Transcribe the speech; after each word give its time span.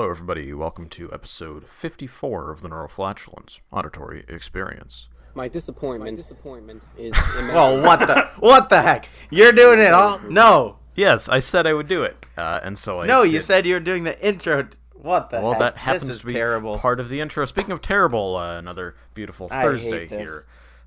Hello, 0.00 0.08
everybody. 0.08 0.54
Welcome 0.54 0.88
to 0.88 1.12
episode 1.12 1.68
54 1.68 2.50
of 2.50 2.62
the 2.62 2.70
Neuroflatulence 2.70 3.60
Auditory 3.70 4.24
Experience. 4.28 5.10
My 5.34 5.46
disappointment, 5.46 6.16
My 6.16 6.16
disappointment 6.22 6.82
is 6.96 7.12
Well, 7.36 7.82
what 7.82 7.98
the 8.00 8.30
what 8.38 8.70
the 8.70 8.80
heck? 8.80 9.10
You're 9.30 9.52
doing 9.52 9.78
it 9.78 9.92
all? 9.92 10.18
No, 10.20 10.78
Yes, 10.94 11.28
I 11.28 11.38
said 11.38 11.66
I 11.66 11.74
would 11.74 11.86
do 11.86 12.02
it, 12.02 12.16
uh, 12.38 12.60
and 12.62 12.78
so 12.78 13.02
I 13.02 13.06
no. 13.08 13.24
You 13.24 13.32
did. 13.32 13.42
said 13.42 13.66
you 13.66 13.74
were 13.74 13.80
doing 13.80 14.04
the 14.04 14.18
intro. 14.26 14.62
t- 14.62 14.78
What 14.94 15.28
the 15.28 15.42
Well, 15.42 15.50
heck? 15.52 15.60
that 15.60 15.76
happens 15.76 16.06
this 16.06 16.16
is 16.16 16.20
to 16.22 16.28
be 16.28 16.32
terrible. 16.32 16.78
part 16.78 16.98
of 16.98 17.10
the 17.10 17.20
intro. 17.20 17.44
Speaking 17.44 17.72
of 17.72 17.82
terrible, 17.82 18.36
uh, 18.36 18.56
another 18.56 18.96
beautiful 19.12 19.48
I 19.50 19.56
hate 19.56 19.62
Thursday 19.64 20.06
this. 20.06 20.18
here. 20.18 20.44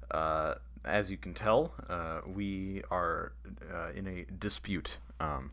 Uh, 0.10 0.56
as 0.84 1.12
you 1.12 1.18
can 1.18 1.36
tell, 1.36 1.72
uh, 1.88 2.22
we 2.26 2.82
are 2.90 3.34
uh, 3.72 3.92
in 3.94 4.08
a 4.08 4.26
dispute. 4.40 4.98
Um, 5.20 5.52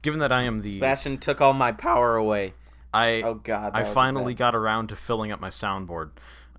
given 0.00 0.18
that 0.20 0.32
I 0.32 0.44
am 0.44 0.62
the 0.62 0.70
Sebastian 0.70 1.18
took 1.18 1.42
all 1.42 1.52
my 1.52 1.72
power 1.72 2.16
away. 2.16 2.54
I 2.96 3.22
Oh, 3.22 3.34
God, 3.34 3.72
I 3.74 3.84
finally 3.84 4.34
got 4.34 4.54
around 4.54 4.88
to 4.88 4.96
filling 4.96 5.30
up 5.32 5.40
my 5.40 5.50
soundboard, 5.50 6.10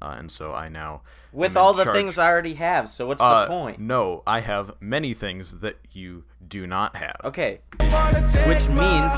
uh, 0.02 0.16
and 0.20 0.32
so 0.32 0.54
I 0.54 0.70
now 0.70 1.02
With 1.32 1.58
all 1.58 1.74
the 1.74 1.84
charge. 1.84 1.96
things 1.96 2.18
I 2.18 2.28
already 2.28 2.54
have, 2.56 2.90
so 2.90 3.08
what's 3.08 3.22
Uh, 3.22 3.42
the 3.42 3.48
point? 3.48 3.80
No, 3.80 4.22
I 4.28 4.42
have 4.42 4.74
many 4.80 5.14
things 5.14 5.60
that 5.62 5.78
you 5.92 6.24
do 6.48 6.68
not 6.68 6.96
have. 6.96 7.16
Okay. 7.26 7.62
Which 7.80 8.70
means 8.70 9.12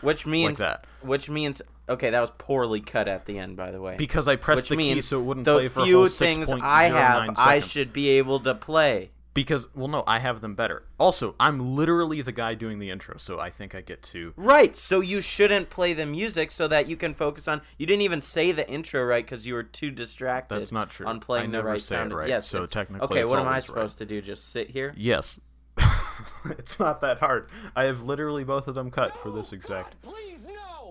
Which 0.00 0.26
means 0.26 0.58
that. 0.58 0.84
Which 1.02 1.28
means 1.30 1.62
okay, 1.88 2.10
that 2.10 2.20
was 2.20 2.30
poorly 2.38 2.80
cut 2.80 3.08
at 3.08 3.26
the 3.26 3.38
end 3.38 3.56
by 3.56 3.70
the 3.70 3.80
way. 3.80 3.96
Because 3.96 4.28
I 4.28 4.36
pressed 4.36 4.70
which 4.70 4.78
the 4.78 4.94
key 4.94 5.00
so 5.00 5.20
it 5.20 5.24
wouldn't 5.24 5.44
the 5.46 5.54
play 5.54 5.68
for 5.68 5.80
a 5.80 5.84
few 5.84 5.96
whole 5.96 6.08
things 6.08 6.50
6.09 6.50 6.60
I 6.62 6.84
have 6.84 7.34
I 7.38 7.58
should 7.58 7.92
be 7.92 8.10
able 8.10 8.38
to 8.40 8.54
play. 8.54 9.10
Because 9.34 9.66
well, 9.74 9.88
no, 9.88 10.04
I 10.06 10.20
have 10.20 10.40
them 10.40 10.54
better. 10.54 10.84
Also, 10.96 11.34
I'm 11.40 11.74
literally 11.74 12.22
the 12.22 12.30
guy 12.32 12.54
doing 12.54 12.78
the 12.78 12.90
intro, 12.90 13.16
so 13.18 13.40
I 13.40 13.50
think 13.50 13.74
I 13.74 13.80
get 13.80 14.00
to. 14.04 14.32
Right, 14.36 14.76
so 14.76 15.00
you 15.00 15.20
shouldn't 15.20 15.70
play 15.70 15.92
the 15.92 16.06
music 16.06 16.52
so 16.52 16.68
that 16.68 16.86
you 16.88 16.96
can 16.96 17.14
focus 17.14 17.48
on. 17.48 17.60
You 17.76 17.84
didn't 17.86 18.02
even 18.02 18.20
say 18.20 18.52
the 18.52 18.68
intro 18.70 19.02
right 19.04 19.24
because 19.24 19.44
you 19.44 19.54
were 19.54 19.64
too 19.64 19.90
distracted. 19.90 20.54
That's 20.60 20.70
not 20.70 20.88
true. 20.90 21.06
On 21.06 21.18
playing 21.18 21.46
I 21.46 21.50
the 21.50 21.52
never 21.58 21.68
right 21.70 21.80
say 21.80 21.96
it 21.96 21.98
sound. 21.98 22.14
right, 22.14 22.28
Yes. 22.28 22.46
so 22.46 22.58
it's- 22.58 22.70
technically 22.70 23.04
Okay, 23.08 23.22
it's 23.22 23.30
what 23.30 23.40
am 23.40 23.48
I 23.48 23.58
supposed 23.58 24.00
right. 24.00 24.08
to 24.08 24.14
do? 24.14 24.22
Just 24.22 24.50
sit 24.52 24.70
here? 24.70 24.94
Yes. 24.96 25.40
it's 26.44 26.78
not 26.78 27.00
that 27.00 27.18
hard. 27.18 27.48
I 27.74 27.84
have 27.84 28.02
literally 28.02 28.44
both 28.44 28.68
of 28.68 28.76
them 28.76 28.90
cut 28.92 29.18
for 29.18 29.30
this 29.32 29.52
exact 29.52 29.96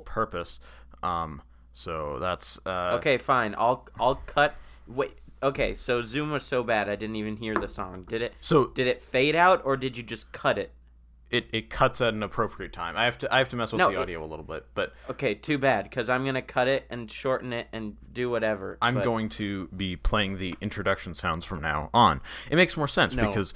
purpose. 0.06 0.60
Um. 1.02 1.42
So 1.74 2.20
that's 2.20 2.60
uh, 2.66 2.98
Okay, 3.00 3.18
fine. 3.18 3.56
I'll 3.58 3.88
I'll 4.00 4.16
cut. 4.16 4.56
Wait. 4.88 5.18
Okay, 5.44 5.74
so 5.74 6.02
Zoom 6.02 6.32
was 6.32 6.44
so 6.44 6.64
bad 6.64 6.90
I 6.90 6.96
didn't 6.96 7.18
even 7.18 7.38
hear 7.38 7.54
the 7.54 7.68
song. 7.68 8.06
Did 8.08 8.22
it? 8.22 8.34
So 8.42 8.68
Did 8.68 8.88
it 8.88 9.02
fade 9.02 9.36
out 9.36 9.62
or 9.66 9.76
did 9.78 9.98
you 9.98 10.04
just 10.04 10.32
cut 10.32 10.58
it? 10.58 10.72
it, 11.30 11.48
it 11.52 11.68
cuts 11.72 12.00
at 12.00 12.14
an 12.14 12.22
appropriate 12.22 12.72
time. 12.72 12.96
I 12.96 13.06
have 13.06 13.18
to 13.18 13.34
I 13.34 13.40
have 13.40 13.50
to 13.50 13.56
mess 13.56 13.72
with 13.72 13.80
No, 13.80 13.90
the 13.90 13.96
it- 13.98 14.02
audio 14.02 14.24
a 14.24 14.28
little 14.28 14.46
bit, 14.46 14.68
but 14.76 14.94
Okay, 15.10 15.34
too 15.34 15.58
bad 15.58 15.86
because 15.86 16.08
I'm 16.08 16.24
gonna 16.24 16.44
cut 16.44 16.68
it 16.68 16.86
and 16.92 17.10
shorten 17.12 17.52
it 17.54 17.68
and 17.74 17.98
do 18.14 18.30
whatever. 18.30 18.78
I'm 18.82 18.94
but- 18.96 19.04
going 19.04 19.30
to 19.30 19.68
be 19.76 19.96
playing 19.96 20.38
the 20.38 20.56
introduction 20.62 21.14
sounds 21.16 21.44
from 21.44 21.60
now 21.62 21.90
on. 21.94 22.22
It 22.52 22.56
makes 22.56 22.78
more 22.78 22.88
sense 22.88 23.16
No. 23.16 23.28
because 23.28 23.54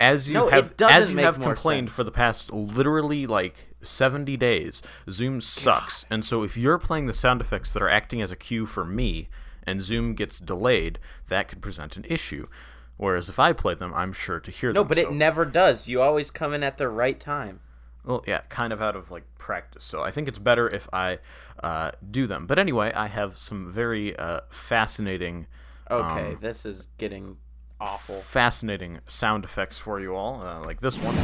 as 0.00 0.26
you 0.28 0.34
No, 0.34 0.48
have 0.48 0.74
as 0.82 1.12
you 1.12 1.18
have 1.18 1.40
complained 1.40 1.88
sense. 1.90 1.96
for 1.96 2.02
the 2.02 2.10
past 2.10 2.52
literally 2.52 3.24
like 3.26 3.68
70 3.82 4.36
days, 4.36 4.82
Zoom 5.08 5.40
sucks. 5.40 6.04
And 6.10 6.24
so 6.24 6.42
if 6.42 6.56
you're 6.56 6.78
playing 6.78 7.06
the 7.06 7.12
sound 7.12 7.40
effects 7.40 7.72
that 7.72 7.82
are 7.82 7.88
acting 7.88 8.20
as 8.20 8.32
a 8.32 8.36
cue 8.36 8.66
for 8.66 8.84
me 8.84 9.28
and 9.66 9.80
Zoom 9.82 10.14
gets 10.14 10.38
delayed, 10.38 10.98
that 11.28 11.48
could 11.48 11.60
present 11.62 11.96
an 11.96 12.04
issue. 12.08 12.46
Whereas 12.96 13.28
if 13.28 13.38
I 13.38 13.52
play 13.52 13.74
them, 13.74 13.92
I'm 13.94 14.12
sure 14.12 14.38
to 14.40 14.50
hear 14.50 14.70
No, 14.72 14.80
them. 14.82 14.84
No, 14.84 14.88
but 14.88 14.96
so- 14.98 15.08
it 15.10 15.12
never 15.12 15.44
does. 15.44 15.88
You 15.88 16.02
always 16.02 16.30
come 16.30 16.52
in 16.52 16.62
at 16.62 16.78
the 16.78 16.88
right 16.88 17.18
time. 17.18 17.60
well, 18.04 18.22
yeah, 18.26 18.40
kind 18.48 18.72
of 18.72 18.82
out 18.82 18.96
of 18.96 19.10
like 19.10 19.24
practice. 19.38 19.84
So 19.84 20.02
I 20.02 20.10
think 20.10 20.28
it's 20.28 20.38
better 20.38 20.68
if 20.68 20.88
I 20.92 21.18
uh, 21.62 21.92
do 22.10 22.26
them. 22.26 22.46
But 22.46 22.58
anyway, 22.58 22.92
I 22.94 23.06
have 23.06 23.36
some 23.36 23.70
very 23.70 24.16
uh, 24.16 24.40
fascinating 24.50 25.46
Okay, 25.90 26.32
Um, 26.34 26.38
this 26.40 26.64
is 26.64 26.88
getting 26.98 27.36
awful. 27.80 28.20
fascinating 28.22 29.00
sound 29.06 29.44
effects 29.44 29.78
for 29.78 30.00
you 30.00 30.14
all, 30.14 30.40
uh, 30.42 30.60
like 30.64 30.80
this 30.80 30.96
one. 30.98 31.14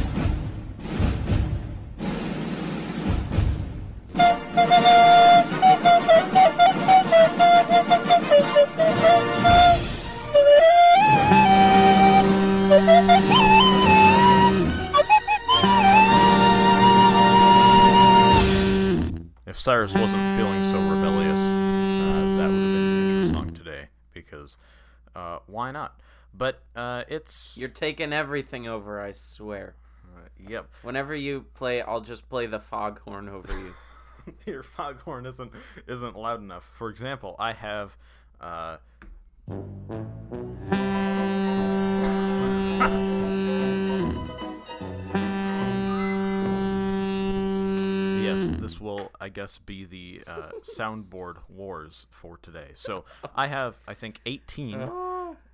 Cyrus 19.69 19.93
wasn't 19.93 20.35
feeling 20.35 20.63
so 20.63 20.79
rebellious, 20.89 21.31
uh, 21.31 22.37
that 22.37 22.49
would 22.49 22.57
have 22.57 22.73
been 22.73 22.87
an 22.87 23.25
intro 23.27 23.39
song 23.39 23.53
today 23.53 23.89
because 24.15 24.57
uh, 25.15 25.37
why 25.45 25.69
not? 25.69 26.01
But 26.33 26.63
uh, 26.75 27.03
it's 27.07 27.53
You're 27.55 27.69
taking 27.69 28.11
everything 28.11 28.67
over, 28.67 28.99
I 28.99 29.11
swear. 29.11 29.75
uh, 30.05 30.21
yep. 30.39 30.71
Whenever 30.81 31.13
you 31.13 31.45
play, 31.53 31.83
I'll 31.83 32.01
just 32.01 32.29
play 32.29 32.47
the 32.47 32.59
foghorn 32.59 33.29
over 33.29 33.55
you. 33.59 33.75
your 34.51 34.63
foghorn 34.63 35.27
isn't 35.27 35.51
isn't 35.85 36.15
loud 36.15 36.41
enough. 36.41 36.67
For 36.75 36.89
example, 36.89 37.35
I 37.37 37.53
have 37.53 37.95
Yes, 48.29 48.57
this 48.59 48.79
will, 48.79 49.11
I 49.19 49.29
guess, 49.29 49.57
be 49.57 49.85
the 49.85 50.21
uh, 50.27 50.49
soundboard 50.61 51.37
wars 51.47 52.07
for 52.09 52.37
today. 52.37 52.71
So 52.73 53.05
I 53.35 53.47
have, 53.47 53.79
I 53.87 53.93
think, 53.93 54.19
18, 54.25 54.89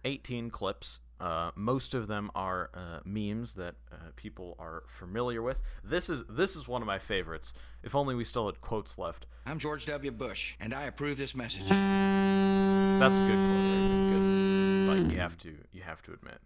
18 0.04 0.50
clips. 0.50 1.00
Uh, 1.20 1.52
most 1.56 1.94
of 1.94 2.08
them 2.08 2.30
are 2.36 2.70
uh, 2.74 3.00
memes 3.06 3.54
that 3.54 3.76
uh, 3.92 3.96
people 4.18 4.56
are 4.60 4.84
familiar 4.88 5.42
with. 5.42 5.62
This 5.82 6.10
is 6.10 6.26
this 6.30 6.58
is 6.58 6.68
one 6.68 6.82
of 6.82 6.88
my 6.88 7.00
favorites. 7.00 7.54
If 7.84 7.96
only 7.96 8.16
we 8.16 8.26
still 8.26 8.48
had 8.48 8.60
quotes 8.60 8.98
left. 8.98 9.26
I'm 9.46 9.58
George 9.58 9.86
W. 9.86 10.12
Bush, 10.12 10.56
and 10.60 10.74
I 10.74 10.84
approve 10.84 11.18
this 11.18 11.34
message. 11.34 11.64
That's 11.70 13.16
a 13.16 13.28
good 13.28 13.38
quote. 13.38 14.12
Good. 14.12 15.06
But 15.08 15.14
you 15.14 15.20
have 15.20 15.38
to 15.38 15.56
you 15.72 15.84
have 15.84 16.02
to 16.02 16.12
admit, 16.12 16.40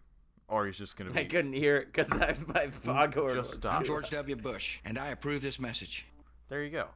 or 0.47 0.67
he's 0.67 0.78
just 0.78 0.96
gonna 0.96 1.09
be. 1.09 1.19
I 1.19 1.23
couldn't 1.25 1.53
hear 1.53 1.78
it 1.78 1.91
because 1.91 2.11
my 2.47 2.69
foghorn 2.69 3.34
Just 3.38 3.56
stop. 3.56 3.79
I'm 3.79 3.84
George 3.84 4.11
W. 4.11 4.35
Bush, 4.35 4.78
and 4.85 5.00
I 5.00 5.07
approve 5.07 5.41
this 5.41 5.59
message. 5.59 6.06
There 6.49 6.63
you 6.63 6.71
go. 6.71 6.87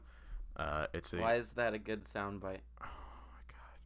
Uh, 0.58 0.88
it's 0.94 1.14
a. 1.14 1.18
Why 1.18 1.36
is 1.36 1.54
that 1.54 1.74
a 1.74 1.80
good 1.80 2.04
soundbite? 2.04 2.62
Oh 2.82 2.86
my 3.32 3.44
god. 3.48 3.78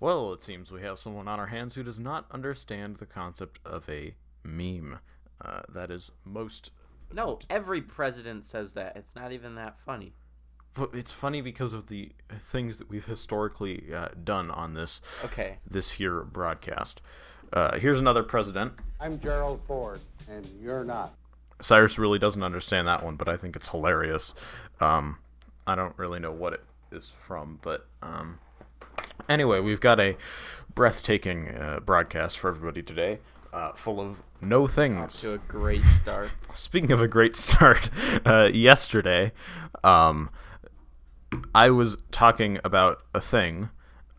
Well, 0.00 0.32
it 0.32 0.42
seems 0.42 0.70
we 0.72 0.82
have 0.82 0.98
someone 0.98 1.28
on 1.28 1.38
our 1.38 1.46
hands 1.46 1.74
who 1.74 1.82
does 1.82 1.98
not 1.98 2.26
understand 2.30 2.96
the 2.96 3.06
concept 3.06 3.58
of 3.64 3.88
a 3.88 4.14
meme. 4.42 4.98
Uh, 5.44 5.60
that 5.68 5.90
is 5.90 6.10
most. 6.24 6.70
No, 7.12 7.38
every 7.50 7.82
president 7.82 8.44
says 8.44 8.72
that. 8.72 8.96
It's 8.96 9.14
not 9.14 9.32
even 9.32 9.54
that 9.54 9.78
funny. 9.78 10.14
But 10.74 10.90
it's 10.94 11.12
funny 11.12 11.40
because 11.40 11.72
of 11.72 11.86
the 11.86 12.12
things 12.38 12.76
that 12.78 12.90
we've 12.90 13.04
historically 13.06 13.94
uh, 13.94 14.08
done 14.24 14.50
on 14.50 14.74
this 14.74 15.00
Okay. 15.24 15.58
this 15.70 15.92
here 15.92 16.22
broadcast. 16.22 17.00
Uh, 17.52 17.78
here's 17.78 18.00
another 18.00 18.22
president. 18.22 18.72
I'm 19.00 19.18
Gerald 19.20 19.60
Ford, 19.66 20.00
and 20.28 20.44
you're 20.60 20.84
not. 20.84 21.14
Cyrus 21.60 21.98
really 21.98 22.18
doesn't 22.18 22.42
understand 22.42 22.86
that 22.88 23.02
one, 23.02 23.16
but 23.16 23.28
I 23.28 23.36
think 23.36 23.56
it's 23.56 23.68
hilarious. 23.68 24.34
Um, 24.80 25.18
I 25.66 25.74
don't 25.74 25.96
really 25.98 26.20
know 26.20 26.32
what 26.32 26.52
it 26.52 26.64
is 26.92 27.12
from, 27.26 27.58
but 27.62 27.86
um, 28.02 28.38
anyway, 29.28 29.60
we've 29.60 29.80
got 29.80 29.98
a 29.98 30.16
breathtaking 30.74 31.48
uh, 31.48 31.80
broadcast 31.80 32.38
for 32.38 32.48
everybody 32.48 32.82
today, 32.82 33.18
uh, 33.52 33.72
full 33.72 34.00
of 34.00 34.22
no 34.40 34.66
things. 34.66 35.20
To 35.22 35.34
a 35.34 35.38
great 35.38 35.84
start. 35.84 36.30
Speaking 36.54 36.92
of 36.92 37.00
a 37.00 37.08
great 37.08 37.34
start, 37.36 37.90
uh, 38.24 38.50
yesterday, 38.52 39.32
um, 39.82 40.30
I 41.54 41.70
was 41.70 41.96
talking 42.10 42.58
about 42.64 43.02
a 43.14 43.20
thing, 43.20 43.70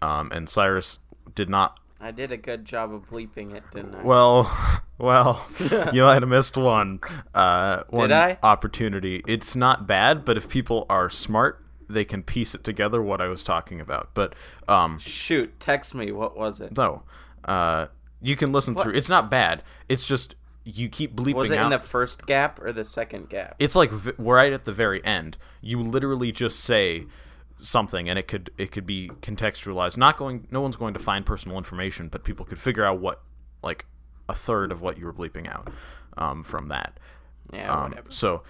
um, 0.02 0.32
and 0.32 0.50
Cyrus 0.50 1.00
did 1.34 1.50
not. 1.50 1.80
I 2.00 2.12
did 2.12 2.32
a 2.32 2.38
good 2.38 2.64
job 2.66 2.94
of 2.94 3.10
bleeping 3.10 3.54
it, 3.56 3.64
didn't 3.72 3.96
I? 3.96 4.04
Well, 4.04 4.82
well, 4.98 5.46
you 5.94 6.04
might 6.04 6.22
have 6.22 6.28
missed 6.30 6.58
one. 6.58 7.00
Uh, 7.34 7.84
one 7.90 8.12
I? 8.12 8.38
opportunity. 8.44 9.24
It's 9.28 9.56
not 9.56 9.88
bad, 9.88 10.24
but 10.26 10.38
if 10.38 10.48
people 10.48 10.86
are 10.90 11.10
smart, 11.10 11.64
they 11.90 12.06
can 12.06 12.22
piece 12.24 12.54
it 12.54 12.64
together 12.64 13.02
what 13.02 13.22
I 13.22 13.28
was 13.28 13.44
talking 13.44 13.82
about. 13.82 14.10
But 14.14 14.36
um, 14.68 15.00
Shoot, 15.00 15.60
text 15.60 15.96
me. 15.96 16.12
What 16.12 16.38
was 16.38 16.62
it? 16.62 16.76
no, 16.78 17.04
uh, 17.46 17.88
you 18.22 18.36
can 18.36 18.52
listen 18.52 18.76
through. 18.76 18.94
It's 18.94 19.10
not 19.10 19.32
bad. 19.32 19.64
It's 19.90 20.06
just 20.06 20.36
you 20.64 20.90
keep 20.90 21.16
bleeping 21.16 21.36
Was 21.36 21.50
it 21.52 21.58
out. 21.58 21.66
in 21.66 21.70
the 21.72 21.80
first 21.80 22.26
gap 22.26 22.62
or 22.62 22.74
the 22.74 22.84
second 22.84 23.30
gap? 23.30 23.56
it's 23.58 23.74
like 23.76 23.90
v- 23.90 24.12
right 24.18 24.52
at 24.52 24.66
the 24.66 24.74
very 24.74 25.02
end 25.06 25.38
you 25.62 25.82
literally 25.82 26.30
just 26.30 26.60
say 26.60 27.06
something 27.60 28.08
and 28.08 28.20
it 28.20 28.28
could 28.28 28.52
it 28.58 28.72
could 28.72 28.86
be 28.86 29.10
contextualized 29.22 29.98
not 29.98 30.16
going 30.16 30.48
no 30.52 30.62
one's 30.62 30.76
going 30.76 30.94
to 30.94 31.00
find 31.00 31.26
personal 31.26 31.58
information 31.58 32.08
but 32.08 32.24
people 32.24 32.46
could 32.46 32.60
figure 32.60 32.86
out 32.86 33.00
what 33.00 33.22
like 33.64 33.86
a 34.30 34.34
third 34.34 34.72
of 34.72 34.82
what 34.82 34.98
you 34.98 35.06
were 35.06 35.14
bleeping 35.14 35.48
out 35.48 35.72
um, 36.18 36.44
from 36.44 36.68
that 36.68 37.00
Yeah, 37.52 37.72
um, 37.72 37.90
whatever. 37.90 38.12
so 38.12 38.44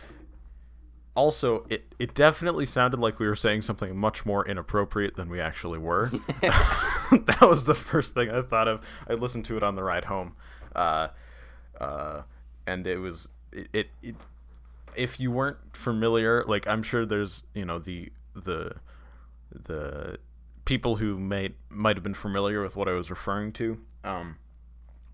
also, 1.17 1.65
it, 1.67 1.91
it 1.97 2.13
definitely 2.13 2.67
sounded 2.67 2.99
like 2.99 3.19
we 3.19 3.25
were 3.25 3.35
saying 3.35 3.63
something 3.63 3.97
much 3.97 4.23
more 4.23 4.47
inappropriate 4.47 5.15
than 5.15 5.29
we 5.29 5.41
actually 5.41 5.79
were. 5.79 6.11
that 6.41 7.39
was 7.41 7.65
the 7.65 7.73
first 7.73 8.13
thing 8.13 8.29
I 8.29 8.43
thought 8.43 8.67
of. 8.67 8.85
I 9.09 9.13
listened 9.13 9.45
to 9.45 9.57
it 9.57 9.63
on 9.63 9.73
the 9.73 9.81
ride 9.81 10.05
home, 10.05 10.35
uh, 10.75 11.07
uh, 11.81 12.21
and 12.67 12.85
it 12.85 12.99
was 12.99 13.29
it, 13.51 13.67
it, 13.73 13.87
it. 14.03 14.15
If 14.95 15.19
you 15.19 15.31
weren't 15.31 15.57
familiar, 15.75 16.43
like 16.43 16.67
I'm 16.67 16.83
sure 16.83 17.03
there's 17.03 17.43
you 17.55 17.65
know 17.65 17.79
the 17.79 18.11
the 18.35 18.75
the 19.51 20.19
people 20.65 20.97
who 20.97 21.17
may 21.17 21.51
might 21.69 21.95
have 21.95 22.03
been 22.03 22.13
familiar 22.13 22.61
with 22.61 22.75
what 22.75 22.87
I 22.87 22.91
was 22.91 23.09
referring 23.09 23.53
to. 23.53 23.79
Um, 24.03 24.37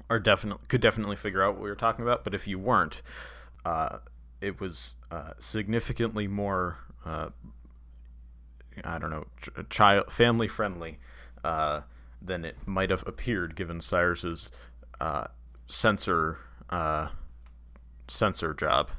are 0.09 0.19
definitely 0.19 0.65
could 0.67 0.81
definitely 0.81 1.15
figure 1.15 1.43
out 1.43 1.55
what 1.55 1.63
we 1.63 1.69
were 1.69 1.75
talking 1.75 2.03
about. 2.03 2.23
But 2.23 2.33
if 2.33 2.47
you 2.47 2.59
weren't, 2.59 3.01
uh, 3.65 3.99
it 4.41 4.59
was 4.59 4.95
uh, 5.11 5.33
significantly 5.39 6.27
more 6.27 6.79
uh, 7.05 7.29
I 8.83 8.97
don't 8.97 9.09
know 9.09 9.25
ch- 9.41 9.69
child 9.69 10.11
family 10.11 10.47
friendly 10.47 10.99
uh, 11.43 11.81
than 12.21 12.45
it 12.45 12.57
might 12.65 12.89
have 12.89 13.05
appeared 13.07 13.55
given 13.55 13.81
Cyrus's 13.81 14.51
uh, 14.99 15.27
censor 15.67 16.39
uh, 16.69 17.09
censor 18.07 18.53
job. 18.53 18.91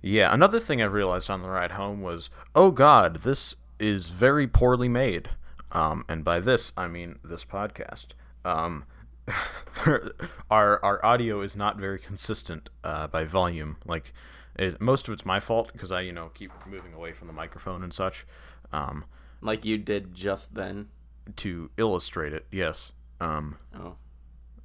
Yeah, 0.00 0.32
another 0.32 0.60
thing 0.60 0.80
I 0.80 0.86
realized 0.86 1.28
on 1.30 1.42
the 1.42 1.48
ride 1.50 1.72
home 1.72 2.02
was, 2.02 2.30
oh 2.54 2.70
God, 2.70 3.16
this 3.22 3.56
is 3.78 4.10
very 4.10 4.46
poorly 4.46 4.88
made. 4.88 5.30
Um, 5.72 6.04
and 6.08 6.24
by 6.24 6.40
this, 6.40 6.72
I 6.76 6.86
mean 6.86 7.18
this 7.24 7.44
podcast. 7.44 8.08
Um, 8.44 8.84
our 10.50 10.82
our 10.84 11.04
audio 11.04 11.40
is 11.42 11.54
not 11.56 11.76
very 11.78 11.98
consistent 11.98 12.70
uh, 12.82 13.06
by 13.08 13.24
volume. 13.24 13.76
Like 13.84 14.12
it, 14.56 14.80
most 14.80 15.08
of 15.08 15.12
it's 15.14 15.26
my 15.26 15.40
fault 15.40 15.70
because 15.72 15.92
I 15.92 16.00
you 16.00 16.12
know 16.12 16.30
keep 16.32 16.50
moving 16.66 16.94
away 16.94 17.12
from 17.12 17.26
the 17.26 17.34
microphone 17.34 17.82
and 17.82 17.92
such. 17.92 18.26
Um, 18.72 19.04
Like 19.42 19.64
you 19.64 19.78
did 19.78 20.14
just 20.14 20.54
then. 20.54 20.88
to 21.36 21.70
illustrate 21.76 22.32
it, 22.32 22.46
yes. 22.50 22.92
Um, 23.20 23.58
Oh. 23.78 23.96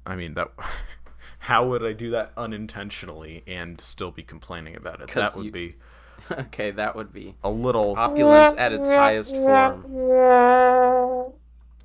I 0.06 0.16
mean 0.16 0.34
that. 0.34 0.50
how 1.40 1.66
would 1.68 1.84
I 1.84 1.92
do 1.92 2.10
that 2.10 2.32
unintentionally 2.36 3.42
and 3.46 3.80
still 3.80 4.10
be 4.10 4.22
complaining 4.22 4.76
about 4.76 5.00
it? 5.00 5.08
That 5.10 5.34
would 5.36 5.46
you- 5.46 5.52
be 5.52 5.74
okay, 6.30 6.70
that 6.70 6.94
would 6.96 7.12
be 7.12 7.34
a 7.44 7.50
little 7.50 7.94
opulence 7.98 8.54
at 8.56 8.72
its 8.72 8.86
highest 8.88 9.34
form. 9.34 9.84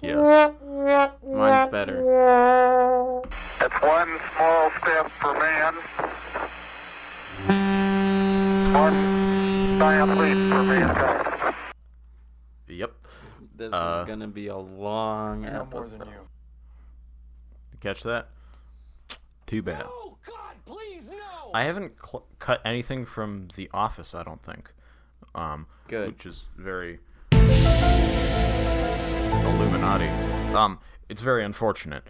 yes. 0.02 0.54
Mine's 1.26 1.72
better. 1.72 2.00
It's 3.62 3.82
one 3.82 4.20
small 4.36 4.72
step 4.82 5.10
for 5.20 5.34
man, 5.38 5.76
one 8.74 8.94
giant 9.80 10.18
leap 10.18 10.38
for 10.52 10.64
mankind. 10.64 11.56
Yep. 12.68 12.92
This 13.56 13.74
Uh, 13.74 13.98
is 14.02 14.08
gonna 14.08 14.28
be 14.28 14.48
a 14.48 14.56
long 14.58 15.46
episode. 15.46 16.08
Catch 17.82 18.04
that? 18.04 18.30
Too 19.50 19.64
bad. 19.64 19.88
Oh, 19.90 20.16
God, 20.28 20.56
please, 20.68 21.06
no! 21.10 21.50
I 21.56 21.64
haven't 21.64 21.94
cl- 22.06 22.28
cut 22.38 22.62
anything 22.64 23.04
from 23.04 23.48
The 23.56 23.68
Office. 23.74 24.14
I 24.14 24.22
don't 24.22 24.44
think. 24.44 24.72
Um, 25.34 25.66
Good. 25.88 26.10
Which 26.10 26.28
is 26.28 26.44
very 26.56 27.00
Illuminati. 29.42 30.08
Um, 30.54 30.80
it's 31.10 31.24
very 31.24 31.44
unfortunate. 31.44 32.04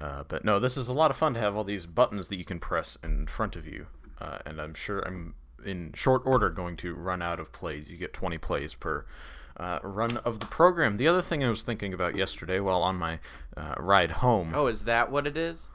Uh, 0.00 0.22
but 0.28 0.44
no, 0.44 0.60
this 0.60 0.76
is 0.76 0.86
a 0.86 0.92
lot 0.92 1.10
of 1.10 1.16
fun 1.16 1.34
to 1.34 1.40
have 1.40 1.56
all 1.56 1.64
these 1.64 1.86
buttons 1.86 2.28
that 2.28 2.36
you 2.36 2.44
can 2.44 2.60
press 2.60 2.96
in 3.02 3.26
front 3.26 3.56
of 3.56 3.66
you. 3.66 3.88
Uh, 4.20 4.38
and 4.46 4.60
I'm 4.60 4.74
sure 4.74 5.00
I'm 5.00 5.34
in 5.64 5.90
short 5.92 6.22
order 6.24 6.50
going 6.50 6.76
to 6.76 6.94
run 6.94 7.20
out 7.20 7.40
of 7.40 7.50
plays. 7.50 7.90
You 7.90 7.96
get 7.96 8.12
20 8.12 8.38
plays 8.38 8.74
per 8.74 9.06
uh, 9.56 9.80
run 9.82 10.18
of 10.18 10.38
the 10.38 10.46
program. 10.46 10.98
The 10.98 11.08
other 11.08 11.22
thing 11.22 11.42
I 11.42 11.48
was 11.48 11.64
thinking 11.64 11.92
about 11.92 12.14
yesterday 12.14 12.60
while 12.60 12.82
on 12.82 12.94
my 12.94 13.18
uh, 13.56 13.74
ride 13.80 14.12
home. 14.12 14.52
Oh, 14.54 14.68
is 14.68 14.84
that 14.84 15.10
what 15.10 15.26
it 15.26 15.36
is? 15.36 15.68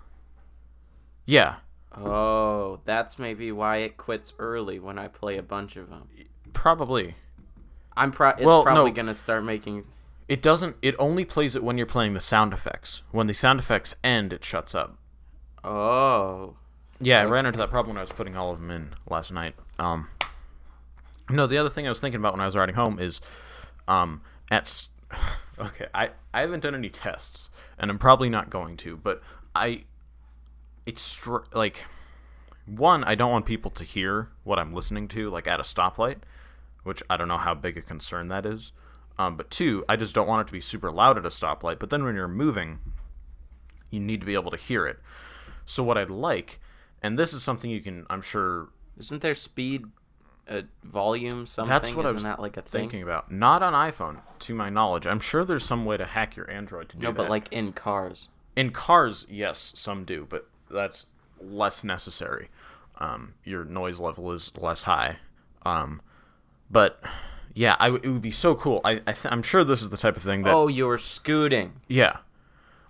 Yeah, 1.25 1.55
Oh, 1.95 2.79
that's 2.85 3.19
maybe 3.19 3.51
why 3.51 3.77
it 3.77 3.97
quits 3.97 4.33
early 4.39 4.79
when 4.79 4.97
I 4.97 5.07
play 5.09 5.37
a 5.37 5.43
bunch 5.43 5.75
of 5.75 5.89
them. 5.89 6.07
probably. 6.53 7.15
I'm 7.97 8.11
pro- 8.11 8.29
it's 8.29 8.43
Well, 8.45 8.63
probably 8.63 8.91
no. 8.91 8.95
gonna 8.95 9.13
start 9.13 9.43
making. 9.43 9.85
It 10.29 10.41
doesn't. 10.41 10.77
It 10.81 10.95
only 10.97 11.25
plays 11.25 11.55
it 11.57 11.63
when 11.63 11.77
you're 11.77 11.85
playing 11.85 12.13
the 12.13 12.21
sound 12.21 12.53
effects. 12.53 13.03
When 13.11 13.27
the 13.27 13.33
sound 13.33 13.59
effects 13.59 13.93
end, 14.03 14.31
it 14.31 14.45
shuts 14.45 14.73
up. 14.73 14.97
Oh, 15.63 16.55
Yeah, 16.99 17.21
I 17.21 17.25
ran 17.25 17.45
into 17.45 17.57
that 17.59 17.69
problem 17.69 17.95
when 17.95 17.97
I 17.97 18.01
was 18.01 18.11
putting 18.11 18.37
all 18.37 18.51
of 18.53 18.59
them 18.61 18.71
in 18.71 18.93
last 19.09 19.31
night. 19.33 19.55
Um, 19.79 20.07
no, 21.29 21.47
the 21.47 21.57
other 21.57 21.69
thing 21.69 21.85
I 21.85 21.89
was 21.89 21.99
thinking 21.99 22.19
about 22.19 22.33
when 22.33 22.41
I 22.41 22.45
was 22.45 22.55
riding 22.55 22.75
home 22.75 22.99
is, 22.99 23.19
um, 23.87 24.21
at 24.49 24.61
s- 24.63 24.89
okay, 25.59 25.87
I 25.93 26.11
I 26.33 26.41
haven't 26.41 26.61
done 26.61 26.75
any 26.75 26.89
tests, 26.89 27.49
and 27.77 27.91
I'm 27.91 27.99
probably 27.99 28.29
not 28.29 28.49
going 28.49 28.77
to, 28.77 28.95
but 28.97 29.21
I, 29.53 29.83
it's 30.91 31.01
str- 31.01 31.45
like, 31.53 31.85
one, 32.65 33.03
I 33.05 33.15
don't 33.15 33.31
want 33.31 33.45
people 33.45 33.71
to 33.71 33.83
hear 33.83 34.27
what 34.43 34.59
I'm 34.59 34.71
listening 34.71 35.07
to, 35.09 35.29
like 35.29 35.47
at 35.47 35.59
a 35.59 35.63
stoplight, 35.63 36.17
which 36.83 37.01
I 37.09 37.15
don't 37.17 37.27
know 37.29 37.37
how 37.37 37.53
big 37.53 37.77
a 37.77 37.81
concern 37.81 38.27
that 38.27 38.45
is. 38.45 38.71
Um, 39.17 39.35
but 39.37 39.49
two, 39.49 39.85
I 39.87 39.95
just 39.95 40.13
don't 40.15 40.27
want 40.27 40.41
it 40.41 40.47
to 40.47 40.53
be 40.53 40.61
super 40.61 40.91
loud 40.91 41.17
at 41.17 41.25
a 41.25 41.29
stoplight. 41.29 41.79
But 41.79 41.89
then 41.91 42.03
when 42.03 42.15
you're 42.15 42.27
moving, 42.27 42.79
you 43.89 43.99
need 43.99 44.19
to 44.19 44.25
be 44.25 44.33
able 44.33 44.51
to 44.51 44.57
hear 44.57 44.85
it. 44.85 44.99
So 45.65 45.83
what 45.83 45.97
I'd 45.97 46.09
like, 46.09 46.59
and 47.01 47.17
this 47.17 47.31
is 47.33 47.41
something 47.43 47.69
you 47.71 47.81
can, 47.81 48.05
I'm 48.09 48.21
sure, 48.21 48.69
isn't 48.99 49.21
there 49.21 49.33
speed, 49.33 49.85
uh, 50.49 50.63
volume 50.83 51.45
something? 51.45 51.69
that's 51.69 51.93
what 51.93 52.05
Isn't 52.05 52.09
I 52.09 52.13
was 52.13 52.23
that 52.23 52.39
like 52.39 52.57
a 52.57 52.61
thing? 52.61 52.81
thinking 52.81 53.03
about. 53.03 53.31
Not 53.31 53.63
on 53.63 53.73
iPhone, 53.73 54.17
to 54.39 54.53
my 54.55 54.69
knowledge. 54.69 55.07
I'm 55.07 55.19
sure 55.19 55.45
there's 55.45 55.63
some 55.65 55.85
way 55.85 55.97
to 55.97 56.05
hack 56.05 56.35
your 56.35 56.49
Android 56.49 56.89
to 56.89 56.97
do 56.97 57.03
No, 57.03 57.09
that. 57.11 57.17
but 57.17 57.29
like 57.29 57.47
in 57.51 57.71
cars. 57.73 58.29
in 58.55 58.71
cars, 58.71 59.25
yes, 59.29 59.71
some 59.75 60.03
do, 60.03 60.25
but 60.29 60.47
that's 60.71 61.07
less 61.39 61.83
necessary. 61.83 62.49
Um, 62.97 63.33
your 63.43 63.63
noise 63.65 63.99
level 63.99 64.31
is 64.31 64.51
less 64.57 64.83
high. 64.83 65.17
Um, 65.63 66.01
but 66.69 67.01
yeah, 67.53 67.75
I 67.79 67.87
w- 67.87 68.01
it 68.03 68.09
would 68.09 68.21
be 68.21 68.31
so 68.31 68.55
cool. 68.55 68.81
I, 68.85 69.01
I 69.07 69.13
th- 69.13 69.25
I'm 69.31 69.41
sure 69.43 69.63
this 69.63 69.81
is 69.81 69.89
the 69.89 69.97
type 69.97 70.15
of 70.15 70.23
thing 70.23 70.43
that 70.43 70.53
Oh, 70.53 70.67
you 70.67 70.85
were 70.87 70.97
scooting. 70.97 71.73
Yeah, 71.87 72.17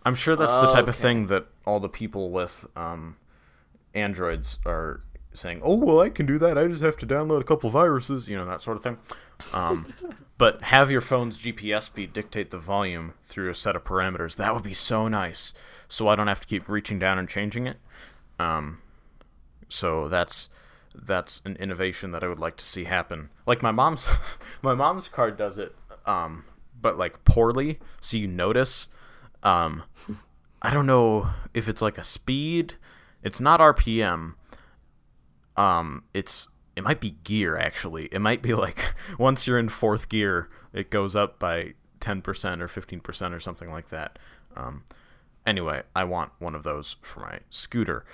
I'm 0.06 0.16
sure 0.16 0.36
that's 0.36 0.58
the 0.58 0.68
type 0.68 0.88
of 0.88 0.96
thing 0.96 1.28
that 1.28 1.48
all 1.66 1.80
the 1.80 1.90
people 1.90 2.30
with 2.32 2.66
um, 2.76 3.18
androids 3.94 4.60
are 4.66 5.02
saying. 5.34 5.62
Oh 5.64 5.76
well, 5.76 6.00
I 6.02 6.10
can 6.10 6.26
do 6.26 6.38
that. 6.40 6.58
I 6.58 6.68
just 6.68 6.82
have 6.82 6.98
to 6.98 7.08
download 7.08 7.42
a 7.42 7.44
couple 7.46 7.70
viruses, 7.70 8.28
you 8.28 8.36
know, 8.38 8.46
that 8.46 8.62
sort 8.62 8.78
of 8.78 8.84
thing. 8.84 8.98
Um, 9.54 9.86
but 10.38 10.62
have 10.64 10.92
your 10.92 11.02
phone's 11.02 11.40
GPS 11.40 11.84
speed 11.84 12.14
dictate 12.14 12.52
the 12.52 12.58
volume 12.58 13.14
through 13.24 13.50
a 13.50 13.56
set 13.56 13.76
of 13.76 13.84
parameters. 13.84 14.36
That 14.38 14.54
would 14.54 14.64
be 14.64 14.74
so 14.74 15.08
nice. 15.08 15.54
So 15.92 16.08
I 16.08 16.16
don't 16.16 16.28
have 16.28 16.40
to 16.40 16.48
keep 16.48 16.70
reaching 16.70 17.00
down 17.00 17.20
and 17.20 17.28
changing 17.28 17.68
it. 17.68 17.76
Um, 18.40 18.82
so 19.68 20.08
that's 20.08 20.48
that's 20.96 21.42
an 21.44 21.58
innovation 21.58 22.12
that 22.12 22.24
I 22.24 22.30
would 22.30 22.40
like 22.40 22.56
to 22.58 22.66
see 22.66 22.86
happen. 22.86 23.30
Like 23.46 23.62
my 23.62 23.72
mom's 23.72 24.08
my 24.62 24.74
mom's 24.74 25.10
car 25.10 25.32
does 25.32 25.58
it, 25.58 25.76
um, 26.06 26.46
but 26.82 26.98
like 26.98 27.26
poorly. 27.26 27.78
So 28.00 28.16
you 28.16 28.28
notice. 28.28 28.88
Um, 29.44 29.84
I 30.62 30.74
don't 30.74 30.86
know 30.86 31.28
if 31.54 31.68
it's 31.68 31.82
like 31.82 31.98
a 31.98 32.06
speed. 32.06 32.76
It's 33.22 33.42
not 33.42 33.60
RPM. 33.60 34.36
Um, 35.58 36.06
it's 36.14 36.48
it 36.78 36.86
might 36.86 37.02
be 37.02 37.18
gear 37.26 37.58
actually. 37.58 38.06
It 38.14 38.22
might 38.22 38.42
be 38.42 38.54
like 38.54 38.96
once 39.20 39.46
you're 39.46 39.60
in 39.60 39.68
fourth 39.68 40.08
gear, 40.08 40.48
it 40.72 40.90
goes 40.90 41.18
up 41.18 41.38
by 41.38 41.74
ten 42.00 42.22
percent 42.22 42.62
or 42.62 42.70
fifteen 42.70 43.02
percent 43.02 43.34
or 43.34 43.42
something 43.42 43.70
like 43.70 43.90
that. 43.90 44.18
Um, 44.56 44.84
anyway, 45.46 45.84
I 45.96 46.04
want 46.04 46.32
one 46.40 46.56
of 46.56 46.64
those 46.64 46.96
for 47.02 47.22
my 47.22 47.40
scooter. 47.50 48.06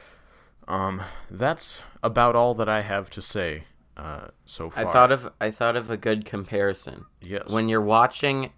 Um, 0.67 1.01
that's 1.31 1.81
about 2.03 2.35
all 2.35 2.53
that 2.55 2.67
I 2.67 2.81
have 2.81 3.09
to 3.11 3.21
say 3.21 3.63
uh, 3.95 4.27
so 4.45 4.67
I 4.75 4.83
far. 4.83 4.93
thought 4.93 5.11
of 5.11 5.31
I 5.41 5.49
thought 5.49 5.75
of 5.75 5.89
a 5.89 5.97
good 5.97 6.23
comparison. 6.25 7.05
Yes. 7.21 7.49
When 7.49 7.67
you're 7.67 7.81
watching 7.81 8.51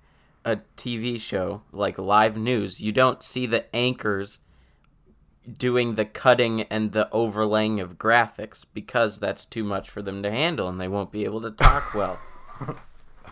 a 0.43 0.57
TV 0.75 1.19
show 1.19 1.61
like 1.71 1.97
live 1.97 2.35
news, 2.35 2.81
you 2.81 2.91
don't 2.91 3.23
see 3.23 3.45
the 3.45 3.73
anchors 3.75 4.39
doing 5.57 5.95
the 5.95 6.05
cutting 6.05 6.63
and 6.63 6.91
the 6.91 7.09
overlaying 7.11 7.79
of 7.79 7.97
graphics 7.97 8.65
because 8.73 9.19
that's 9.19 9.45
too 9.45 9.63
much 9.63 9.89
for 9.89 10.01
them 10.01 10.21
to 10.23 10.29
handle 10.29 10.67
and 10.67 10.79
they 10.79 10.87
won't 10.87 11.11
be 11.11 11.23
able 11.23 11.41
to 11.41 11.51
talk 11.51 11.93
well. 11.95 12.19
Oh 12.61 12.75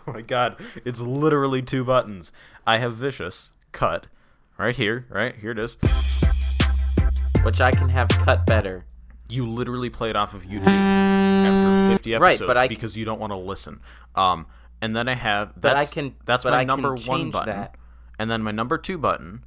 my 0.06 0.22
god, 0.22 0.56
it's 0.84 1.00
literally 1.00 1.60
two 1.60 1.84
buttons. 1.84 2.32
I 2.66 2.78
have 2.78 2.94
vicious 2.94 3.52
cut 3.72 4.06
right 4.58 4.76
here, 4.76 5.06
right 5.10 5.34
here 5.36 5.52
it 5.52 5.58
is. 5.58 5.76
which 7.42 7.60
I 7.60 7.70
can 7.70 7.88
have 7.88 8.08
cut 8.08 8.46
better. 8.46 8.84
You 9.28 9.46
literally 9.48 9.90
play 9.90 10.10
it 10.10 10.16
off 10.16 10.34
of 10.34 10.44
YouTube 10.44 10.66
after 10.66 11.94
50 11.94 12.14
episodes 12.14 12.40
Right, 12.40 12.46
but 12.46 12.56
I 12.56 12.66
because 12.68 12.96
you 12.96 13.04
don't 13.04 13.20
want 13.20 13.32
to 13.32 13.36
listen. 13.36 13.80
Um, 14.14 14.46
and 14.80 14.96
then 14.96 15.08
I 15.08 15.14
have 15.14 15.52
But 15.60 15.72
I 15.76 15.80
that's 15.80 15.90
can- 15.90 16.16
that's 16.24 16.44
my 16.44 16.52
I 16.52 16.58
can 16.60 16.66
number 16.68 16.94
one 17.06 17.30
button, 17.30 17.54
that. 17.54 17.74
and 18.18 18.30
then 18.30 18.42
my 18.42 18.50
number 18.50 18.78
two 18.78 18.96
button 18.98 19.44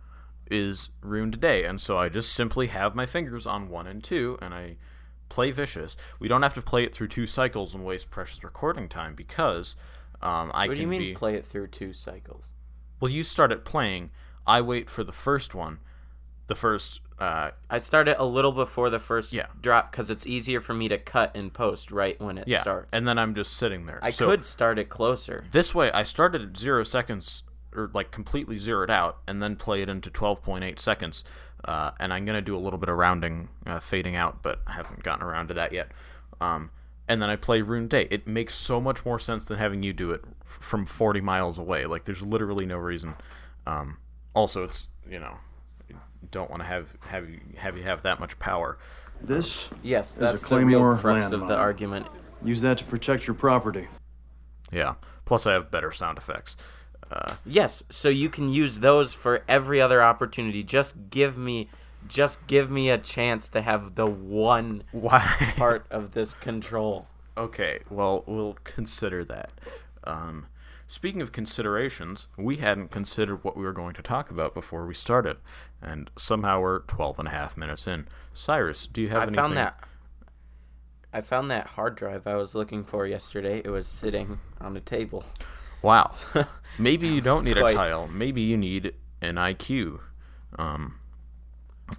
is 0.49 0.89
ruined 1.01 1.33
today, 1.33 1.63
and 1.65 1.79
so 1.81 1.97
I 1.97 2.09
just 2.09 2.31
simply 2.33 2.67
have 2.67 2.93
my 2.95 3.05
fingers 3.05 3.45
on 3.47 3.69
one 3.69 3.87
and 3.87 4.03
two, 4.03 4.37
and 4.41 4.53
I 4.53 4.75
play 5.29 5.49
Vicious. 5.51 5.95
We 6.19 6.27
don't 6.27 6.41
have 6.43 6.53
to 6.55 6.61
play 6.61 6.83
it 6.83 6.93
through 6.93 7.07
two 7.07 7.25
cycles 7.25 7.73
and 7.73 7.85
waste 7.85 8.09
precious 8.11 8.43
recording 8.43 8.89
time 8.89 9.15
because 9.15 9.75
um, 10.21 10.51
I 10.53 10.67
What 10.67 10.73
can 10.73 10.75
do 10.75 10.81
you 10.81 10.87
mean 10.87 10.99
be. 11.01 11.13
play 11.13 11.35
it 11.35 11.45
through 11.45 11.67
two 11.67 11.93
cycles? 11.93 12.47
well, 12.99 13.09
you 13.11 13.23
start 13.23 13.51
it 13.51 13.65
playing. 13.65 14.11
I 14.47 14.61
wait 14.61 14.89
for 14.89 15.03
the 15.03 15.11
first 15.11 15.53
one, 15.55 15.79
the 16.47 16.55
first. 16.55 17.01
Uh, 17.19 17.51
I 17.69 17.77
start 17.77 18.07
it 18.07 18.17
a 18.19 18.25
little 18.25 18.51
before 18.51 18.89
the 18.89 18.97
first 18.99 19.31
Yeah. 19.31 19.45
drop 19.61 19.91
because 19.91 20.09
it's 20.09 20.25
easier 20.25 20.59
for 20.59 20.73
me 20.73 20.87
to 20.89 20.97
cut 20.97 21.35
and 21.35 21.53
post 21.53 21.91
right 21.91 22.19
when 22.19 22.39
it 22.39 22.47
yeah, 22.47 22.61
starts. 22.61 22.89
and 22.91 23.07
then 23.07 23.19
I'm 23.19 23.35
just 23.35 23.53
sitting 23.53 23.85
there. 23.85 23.99
I 24.01 24.09
So 24.09 24.25
could 24.25 24.43
start 24.45 24.79
it 24.79 24.89
closer. 24.89 25.45
This 25.51 25.75
way, 25.75 25.91
I 25.91 26.01
started 26.03 26.41
at 26.41 26.57
zero 26.57 26.83
seconds, 26.83 27.43
or 27.75 27.91
like 27.93 28.09
completely 28.11 28.57
zeroed 28.57 28.89
out, 28.89 29.19
and 29.27 29.41
then 29.41 29.55
play 29.55 29.83
it 29.83 29.89
into 29.89 30.09
12.8 30.09 30.79
seconds. 30.79 31.23
Uh, 31.63 31.91
and 31.99 32.11
I'm 32.11 32.25
gonna 32.25 32.41
do 32.41 32.57
a 32.57 32.59
little 32.59 32.79
bit 32.79 32.89
of 32.89 32.97
rounding, 32.97 33.49
uh, 33.67 33.79
fading 33.79 34.15
out, 34.15 34.41
but 34.41 34.61
I 34.65 34.71
haven't 34.71 35.03
gotten 35.03 35.23
around 35.23 35.49
to 35.49 35.53
that 35.53 35.71
yet. 35.71 35.91
Um, 36.41 36.71
and 37.07 37.21
then 37.21 37.29
I 37.29 37.35
play 37.35 37.61
Rune 37.61 37.87
Day. 37.87 38.07
It 38.09 38.25
makes 38.27 38.55
so 38.55 38.81
much 38.81 39.05
more 39.05 39.19
sense 39.19 39.45
than 39.45 39.59
having 39.59 39.83
you 39.83 39.93
do 39.93 40.09
it 40.09 40.23
f- 40.43 40.57
from 40.59 40.87
40 40.87 41.21
miles 41.21 41.59
away. 41.59 41.85
Like, 41.85 42.05
there's 42.05 42.23
literally 42.23 42.65
no 42.65 42.77
reason. 42.77 43.13
Um, 43.67 43.99
also, 44.33 44.63
it's 44.63 44.87
you 45.09 45.19
know, 45.19 45.37
don't 46.31 46.49
want 46.49 46.61
to 46.61 46.67
have 46.67 46.95
have 47.07 47.29
you 47.29 47.39
have 47.57 47.77
you 47.77 47.83
have 47.83 48.01
that 48.03 48.19
much 48.19 48.37
power. 48.39 48.77
This, 49.23 49.69
Yes, 49.83 50.17
a 50.17 50.21
that's 50.21 50.41
the 50.41 50.57
real 50.65 50.97
crux 50.97 51.31
of 51.31 51.47
the 51.47 51.55
argument. 51.55 52.07
use 52.43 52.61
that 52.61 52.79
to 52.79 52.83
protect 52.85 53.27
your 53.27 53.35
property. 53.35 53.87
Yeah. 54.71 54.95
Plus, 55.25 55.45
I 55.45 55.53
have 55.53 55.69
better 55.69 55.91
sound 55.91 56.17
effects. 56.17 56.57
Uh, 57.11 57.35
Yes, 57.45 57.83
so 57.89 58.09
you 58.09 58.29
can 58.29 58.49
use 58.49 58.79
those 58.79 59.13
for 59.13 59.43
every 59.47 59.79
other 59.79 60.01
opportunity. 60.01 60.63
Just 60.63 61.09
give 61.11 61.37
me, 61.37 61.69
just 62.07 62.47
give 62.47 62.71
me 62.71 62.89
a 62.89 62.97
chance 62.97 63.47
to 63.49 63.61
have 63.61 63.93
the 63.95 64.07
one 64.07 64.83
why? 64.91 65.53
part 65.55 65.85
of 65.91 66.13
this 66.13 66.33
control. 66.33 67.05
Okay, 67.37 67.79
well, 67.89 68.23
we'll 68.25 68.57
consider 68.63 69.23
that. 69.25 69.51
Um, 70.03 70.47
speaking 70.91 71.21
of 71.21 71.31
considerations, 71.31 72.27
we 72.35 72.57
hadn't 72.57 72.91
considered 72.91 73.41
what 73.45 73.55
we 73.55 73.63
were 73.63 73.71
going 73.71 73.93
to 73.93 74.01
talk 74.01 74.29
about 74.29 74.53
before 74.53 74.85
we 74.85 74.93
started, 74.93 75.37
and 75.81 76.11
somehow 76.17 76.59
we're 76.59 76.79
12 76.79 77.17
and 77.17 77.29
a 77.29 77.31
half 77.31 77.55
minutes 77.55 77.87
in. 77.87 78.09
Cyrus, 78.33 78.87
do 78.87 79.01
you 79.01 79.07
have 79.07 79.19
I 79.19 79.21
anything? 79.23 79.35
found 79.37 79.55
that. 79.57 79.79
I 81.13 81.21
found 81.21 81.49
that 81.49 81.67
hard 81.67 81.95
drive 81.95 82.27
I 82.27 82.35
was 82.35 82.55
looking 82.55 82.83
for 82.83 83.07
yesterday. 83.07 83.61
It 83.63 83.69
was 83.69 83.87
sitting 83.87 84.41
on 84.59 84.75
a 84.75 84.81
table. 84.81 85.23
Wow. 85.81 86.09
Maybe 86.77 87.07
you 87.07 87.21
don't 87.21 87.45
need 87.45 87.57
a 87.57 87.73
tile. 87.73 88.09
Maybe 88.09 88.41
you 88.41 88.57
need 88.57 88.93
an 89.21 89.35
IQ. 89.35 89.99
Um, 90.59 90.99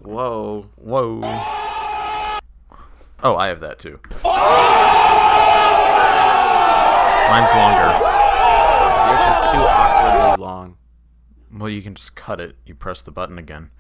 Whoa. 0.03 0.69
whoa. 0.77 1.21
Oh, 3.25 3.37
I 3.37 3.47
have 3.47 3.61
that 3.61 3.79
too. 3.79 3.99
Mine's 7.31 7.51
longer. 7.55 8.12
Yours 9.09 9.37
is 9.37 9.41
too 9.53 9.59
awkwardly 9.59 10.45
long. 10.45 10.77
Well, 11.53 11.69
you 11.69 11.83
can 11.83 11.95
just 11.95 12.15
cut 12.15 12.41
it. 12.41 12.57
You 12.65 12.75
press 12.75 13.03
the 13.03 13.11
button 13.11 13.39
again. 13.39 13.71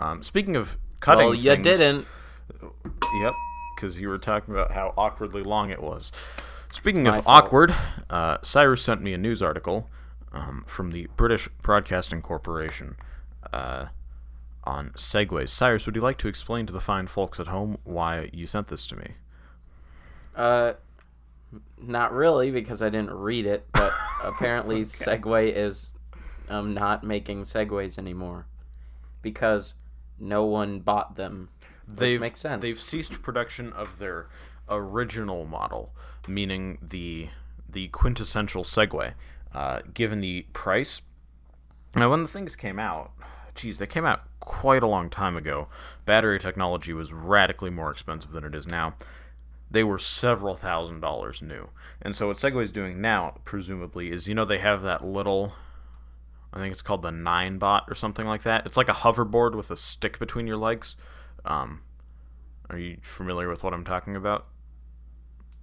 Um, 0.00 0.22
speaking 0.22 0.56
of 0.56 0.76
cutting, 1.00 1.26
well, 1.26 1.34
you 1.34 1.50
things- 1.52 1.64
didn't. 1.64 2.06
Yep, 2.60 3.32
because 3.76 4.00
you 4.00 4.08
were 4.08 4.18
talking 4.18 4.54
about 4.54 4.72
how 4.72 4.92
awkwardly 4.96 5.42
long 5.42 5.70
it 5.70 5.80
was. 5.82 6.10
Speaking 6.70 7.06
of 7.06 7.14
fault. 7.22 7.26
awkward, 7.26 7.74
uh, 8.10 8.38
Cyrus 8.42 8.82
sent 8.82 9.02
me 9.02 9.12
a 9.12 9.18
news 9.18 9.42
article 9.42 9.90
um, 10.32 10.64
from 10.66 10.90
the 10.90 11.06
British 11.16 11.48
Broadcasting 11.62 12.22
Corporation 12.22 12.96
uh, 13.52 13.86
on 14.64 14.90
segways. 14.96 15.50
Cyrus, 15.50 15.84
would 15.86 15.94
you 15.94 16.00
like 16.02 16.18
to 16.18 16.28
explain 16.28 16.64
to 16.66 16.72
the 16.72 16.80
fine 16.80 17.06
folks 17.06 17.38
at 17.38 17.48
home 17.48 17.76
why 17.84 18.30
you 18.32 18.46
sent 18.46 18.68
this 18.68 18.86
to 18.88 18.96
me? 18.96 19.12
Uh, 20.34 20.72
not 21.78 22.12
really 22.14 22.50
because 22.50 22.80
I 22.80 22.88
didn't 22.88 23.10
read 23.12 23.44
it, 23.44 23.66
but 23.72 23.92
apparently 24.22 24.80
Segway 24.82 25.52
is 25.52 25.92
um 26.48 26.74
not 26.74 27.04
making 27.04 27.42
Segways 27.42 27.98
anymore 27.98 28.46
because 29.22 29.74
no 30.18 30.44
one 30.44 30.80
bought 30.80 31.16
them. 31.16 31.48
They've, 31.86 32.20
makes 32.20 32.40
sense. 32.40 32.62
They've 32.62 32.80
ceased 32.80 33.22
production 33.22 33.72
of 33.72 33.98
their 33.98 34.28
original 34.68 35.44
model, 35.44 35.94
meaning 36.26 36.78
the 36.80 37.28
the 37.68 37.88
quintessential 37.88 38.64
Segway. 38.64 39.14
Uh, 39.52 39.80
given 39.92 40.20
the 40.20 40.46
price, 40.54 41.02
now 41.94 42.10
when 42.10 42.22
the 42.22 42.28
things 42.28 42.56
came 42.56 42.78
out, 42.78 43.12
geez, 43.54 43.78
they 43.78 43.86
came 43.86 44.06
out 44.06 44.22
quite 44.40 44.82
a 44.82 44.86
long 44.86 45.10
time 45.10 45.36
ago. 45.36 45.68
Battery 46.06 46.38
technology 46.38 46.92
was 46.92 47.12
radically 47.12 47.70
more 47.70 47.90
expensive 47.90 48.32
than 48.32 48.44
it 48.44 48.54
is 48.54 48.66
now. 48.66 48.94
They 49.72 49.84
were 49.84 49.98
several 49.98 50.54
thousand 50.54 51.00
dollars 51.00 51.40
new, 51.42 51.70
and 52.00 52.14
so 52.14 52.28
what 52.28 52.36
Segway's 52.36 52.72
doing 52.72 53.00
now, 53.00 53.40
presumably, 53.44 54.10
is 54.10 54.28
you 54.28 54.34
know 54.34 54.44
they 54.44 54.58
have 54.58 54.82
that 54.82 55.04
little 55.04 55.54
I 56.52 56.58
think 56.58 56.72
it's 56.72 56.82
called 56.82 57.02
the 57.02 57.10
Ninebot 57.10 57.90
or 57.90 57.94
something 57.94 58.26
like 58.26 58.42
that. 58.42 58.66
It's 58.66 58.76
like 58.76 58.88
a 58.88 58.92
hoverboard 58.92 59.54
with 59.54 59.70
a 59.70 59.76
stick 59.76 60.18
between 60.18 60.46
your 60.46 60.58
legs. 60.58 60.96
Um, 61.44 61.80
are 62.68 62.78
you 62.78 62.98
familiar 63.02 63.48
with 63.48 63.64
what 63.64 63.72
I'm 63.72 63.84
talking 63.84 64.14
about? 64.14 64.46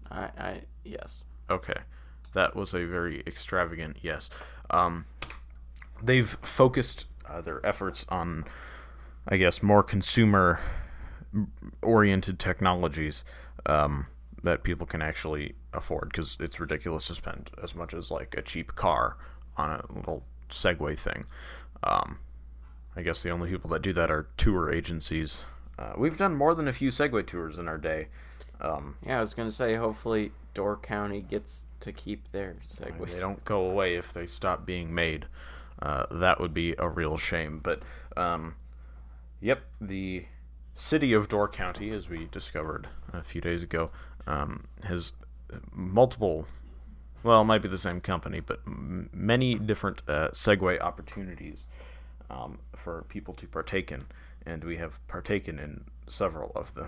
I, 0.09 0.29
I 0.37 0.61
yes. 0.83 1.25
Okay, 1.49 1.81
that 2.33 2.55
was 2.55 2.73
a 2.73 2.85
very 2.85 3.21
extravagant 3.27 3.97
yes. 4.01 4.29
Um, 4.71 5.05
they've 6.01 6.29
focused 6.41 7.05
uh, 7.27 7.41
their 7.41 7.63
efforts 7.65 8.05
on, 8.09 8.45
I 9.27 9.37
guess, 9.37 9.61
more 9.61 9.83
consumer-oriented 11.31 12.39
technologies 12.39 13.23
um, 13.65 14.07
that 14.43 14.63
people 14.63 14.85
can 14.85 15.01
actually 15.01 15.55
afford 15.73 16.09
because 16.09 16.37
it's 16.39 16.59
ridiculous 16.59 17.07
to 17.07 17.15
spend 17.15 17.51
as 17.61 17.75
much 17.75 17.93
as 17.93 18.09
like 18.09 18.35
a 18.37 18.41
cheap 18.41 18.75
car 18.75 19.17
on 19.57 19.71
a 19.71 19.93
little 19.93 20.23
Segway 20.49 20.97
thing. 20.97 21.25
Um, 21.83 22.19
I 22.95 23.01
guess 23.01 23.21
the 23.23 23.29
only 23.29 23.49
people 23.49 23.69
that 23.71 23.81
do 23.81 23.93
that 23.93 24.09
are 24.09 24.27
tour 24.37 24.71
agencies. 24.71 25.43
Uh, 25.77 25.93
we've 25.97 26.17
done 26.17 26.35
more 26.35 26.55
than 26.55 26.67
a 26.67 26.73
few 26.73 26.89
Segway 26.89 27.25
tours 27.25 27.57
in 27.57 27.67
our 27.67 27.77
day. 27.77 28.07
Um, 28.61 28.95
Yeah, 29.05 29.19
I 29.19 29.21
was 29.21 29.33
gonna 29.33 29.51
say 29.51 29.75
hopefully 29.75 30.31
Door 30.53 30.77
County 30.77 31.21
gets 31.21 31.67
to 31.81 31.93
keep 31.93 32.31
their 32.31 32.57
Segways. 32.67 33.11
They 33.11 33.19
don't 33.19 33.43
go 33.45 33.69
away 33.69 33.95
if 33.95 34.11
they 34.11 34.25
stop 34.25 34.65
being 34.65 34.93
made. 34.93 35.27
Uh, 35.81 36.05
that 36.11 36.41
would 36.41 36.53
be 36.53 36.75
a 36.77 36.89
real 36.89 37.15
shame. 37.15 37.59
But, 37.59 37.83
um, 38.17 38.55
yep, 39.39 39.61
the 39.79 40.25
city 40.79 41.11
of 41.11 41.27
Door 41.27 41.49
County, 41.49 41.91
as 41.91 42.09
we 42.09 42.29
discovered 42.31 42.87
a 43.11 43.21
few 43.21 43.41
days 43.41 43.61
ago, 43.61 43.91
um, 44.25 44.65
has 44.83 45.11
multiple, 45.73 46.47
well, 47.21 47.41
it 47.41 47.45
might 47.45 47.61
be 47.61 47.67
the 47.67 47.77
same 47.77 47.99
company, 47.99 48.39
but 48.39 48.61
m- 48.65 49.09
many 49.13 49.55
different 49.55 50.01
uh, 50.07 50.29
Segway 50.29 50.79
opportunities 50.79 51.67
um, 52.29 52.59
for 52.77 53.03
people 53.09 53.33
to 53.33 53.45
partake 53.45 53.91
in. 53.91 54.05
And 54.45 54.63
we 54.63 54.77
have 54.77 55.05
partaken 55.07 55.59
in 55.59 55.83
several 56.07 56.53
of 56.55 56.73
them. 56.75 56.87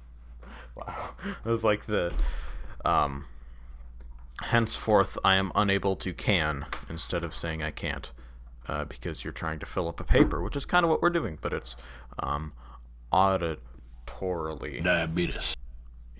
wow. 0.76 1.10
It 1.44 1.48
was 1.48 1.64
like 1.64 1.86
the. 1.86 2.12
Um, 2.84 3.24
henceforth 4.42 5.16
I 5.24 5.36
am 5.36 5.50
unable 5.54 5.96
to 5.96 6.12
can 6.12 6.66
instead 6.90 7.24
of 7.24 7.34
saying 7.34 7.62
I 7.62 7.70
can't 7.70 8.12
uh, 8.68 8.84
because 8.84 9.24
you're 9.24 9.32
trying 9.32 9.58
to 9.60 9.66
fill 9.66 9.88
up 9.88 9.98
a 9.98 10.04
paper, 10.04 10.42
which 10.42 10.56
is 10.56 10.66
kind 10.66 10.84
of 10.84 10.90
what 10.90 11.00
we're 11.00 11.08
doing, 11.08 11.38
but 11.40 11.54
it's 11.54 11.74
um, 12.18 12.52
auditorily. 13.16 14.82
Diabetes. 14.82 15.56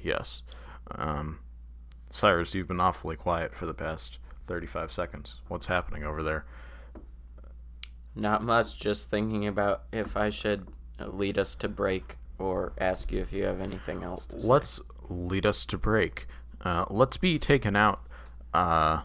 Yes. 0.03 0.43
Um, 0.91 1.41
Cyrus, 2.11 2.55
you've 2.55 2.69
been 2.69 2.81
awfully 2.81 3.17
quiet 3.17 3.55
for 3.55 3.67
the 3.67 3.75
past 3.75 4.19
35 4.47 4.91
seconds. 4.91 5.41
What's 5.49 5.67
happening 5.67 6.05
over 6.05 6.23
there? 6.23 6.47
Not 8.15 8.43
much. 8.43 8.79
Just 8.79 9.11
thinking 9.11 9.47
about 9.47 9.83
if 9.93 10.17
I 10.17 10.31
should 10.31 10.69
lead 10.99 11.39
us 11.39 11.55
to 11.57 11.69
break 11.69 12.17
or 12.39 12.73
ask 12.79 13.13
you 13.13 13.21
if 13.21 13.33
you 13.33 13.45
have 13.45 13.61
anything 13.61 14.03
else 14.03 14.27
to 14.29 14.41
say. 14.41 14.49
Let's 14.49 14.81
lead 15.11 15.45
us 15.45 15.67
to 15.67 15.77
break. 15.77 16.27
Uh, 16.63 16.87
let's 16.89 17.19
be 17.19 17.39
taken 17.39 17.77
out. 17.77 18.01
Uh, 18.55 19.03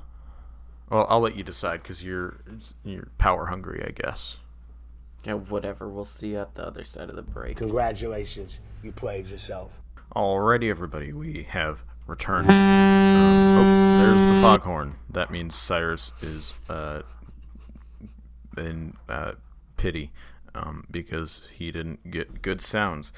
well, 0.89 1.05
I'll 1.09 1.19
let 1.19 1.35
you 1.35 1.43
decide 1.43 1.83
because 1.83 2.03
you're 2.03 2.39
you're 2.85 3.09
power 3.17 3.47
hungry, 3.47 3.83
I 3.85 3.91
guess. 3.91 4.37
Yeah, 5.25 5.33
whatever. 5.35 5.87
We'll 5.87 6.05
see 6.05 6.29
you 6.29 6.39
at 6.39 6.55
the 6.55 6.65
other 6.65 6.83
side 6.83 7.09
of 7.09 7.15
the 7.15 7.21
break. 7.21 7.57
Congratulations, 7.57 8.59
you 8.83 8.91
played 8.91 9.27
yourself. 9.29 9.79
Alrighty, 10.15 10.69
everybody, 10.69 11.13
we 11.13 11.43
have 11.49 11.83
returned. 12.07 12.49
Um, 12.49 12.55
oh, 12.57 13.99
there's 13.99 14.35
the 14.35 14.41
foghorn. 14.41 14.95
That 15.09 15.31
means 15.31 15.55
Cyrus 15.55 16.11
is 16.21 16.53
uh, 16.69 17.03
in 18.57 18.97
uh, 19.07 19.33
pity 19.77 20.11
um, 20.55 20.85
because 20.89 21.43
he 21.53 21.71
didn't 21.71 22.09
get 22.11 22.41
good 22.41 22.61
sounds. 22.61 23.13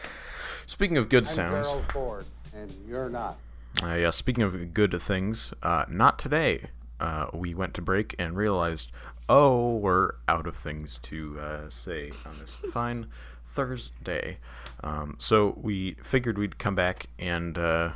Speaking 0.65 0.97
of 0.97 1.09
good 1.09 1.23
I'm 1.23 1.33
sounds, 1.33 1.67
Gerald 1.67 1.91
Ford, 1.91 2.25
and 2.55 2.71
you're 2.87 3.09
not. 3.09 3.37
uh, 3.81 3.95
yeah. 3.95 4.09
Speaking 4.11 4.43
of 4.43 4.73
good 4.73 5.01
things, 5.01 5.53
uh, 5.63 5.85
not 5.89 6.19
today. 6.19 6.67
Uh, 6.99 7.27
we 7.33 7.53
went 7.53 7.73
to 7.73 7.81
break 7.81 8.15
and 8.17 8.37
realized, 8.37 8.91
oh, 9.33 9.77
we're 9.77 10.11
out 10.27 10.45
of 10.45 10.55
things 10.55 10.99
to 11.01 11.39
uh, 11.39 11.67
say 11.67 12.11
on 12.23 12.37
this 12.39 12.53
fine 12.71 13.07
Thursday. 13.47 14.37
Um, 14.83 15.15
so 15.17 15.57
we 15.59 15.95
figured 16.03 16.37
we'd 16.37 16.59
come 16.59 16.75
back 16.75 17.07
and 17.17 17.57
uh, 17.57 17.93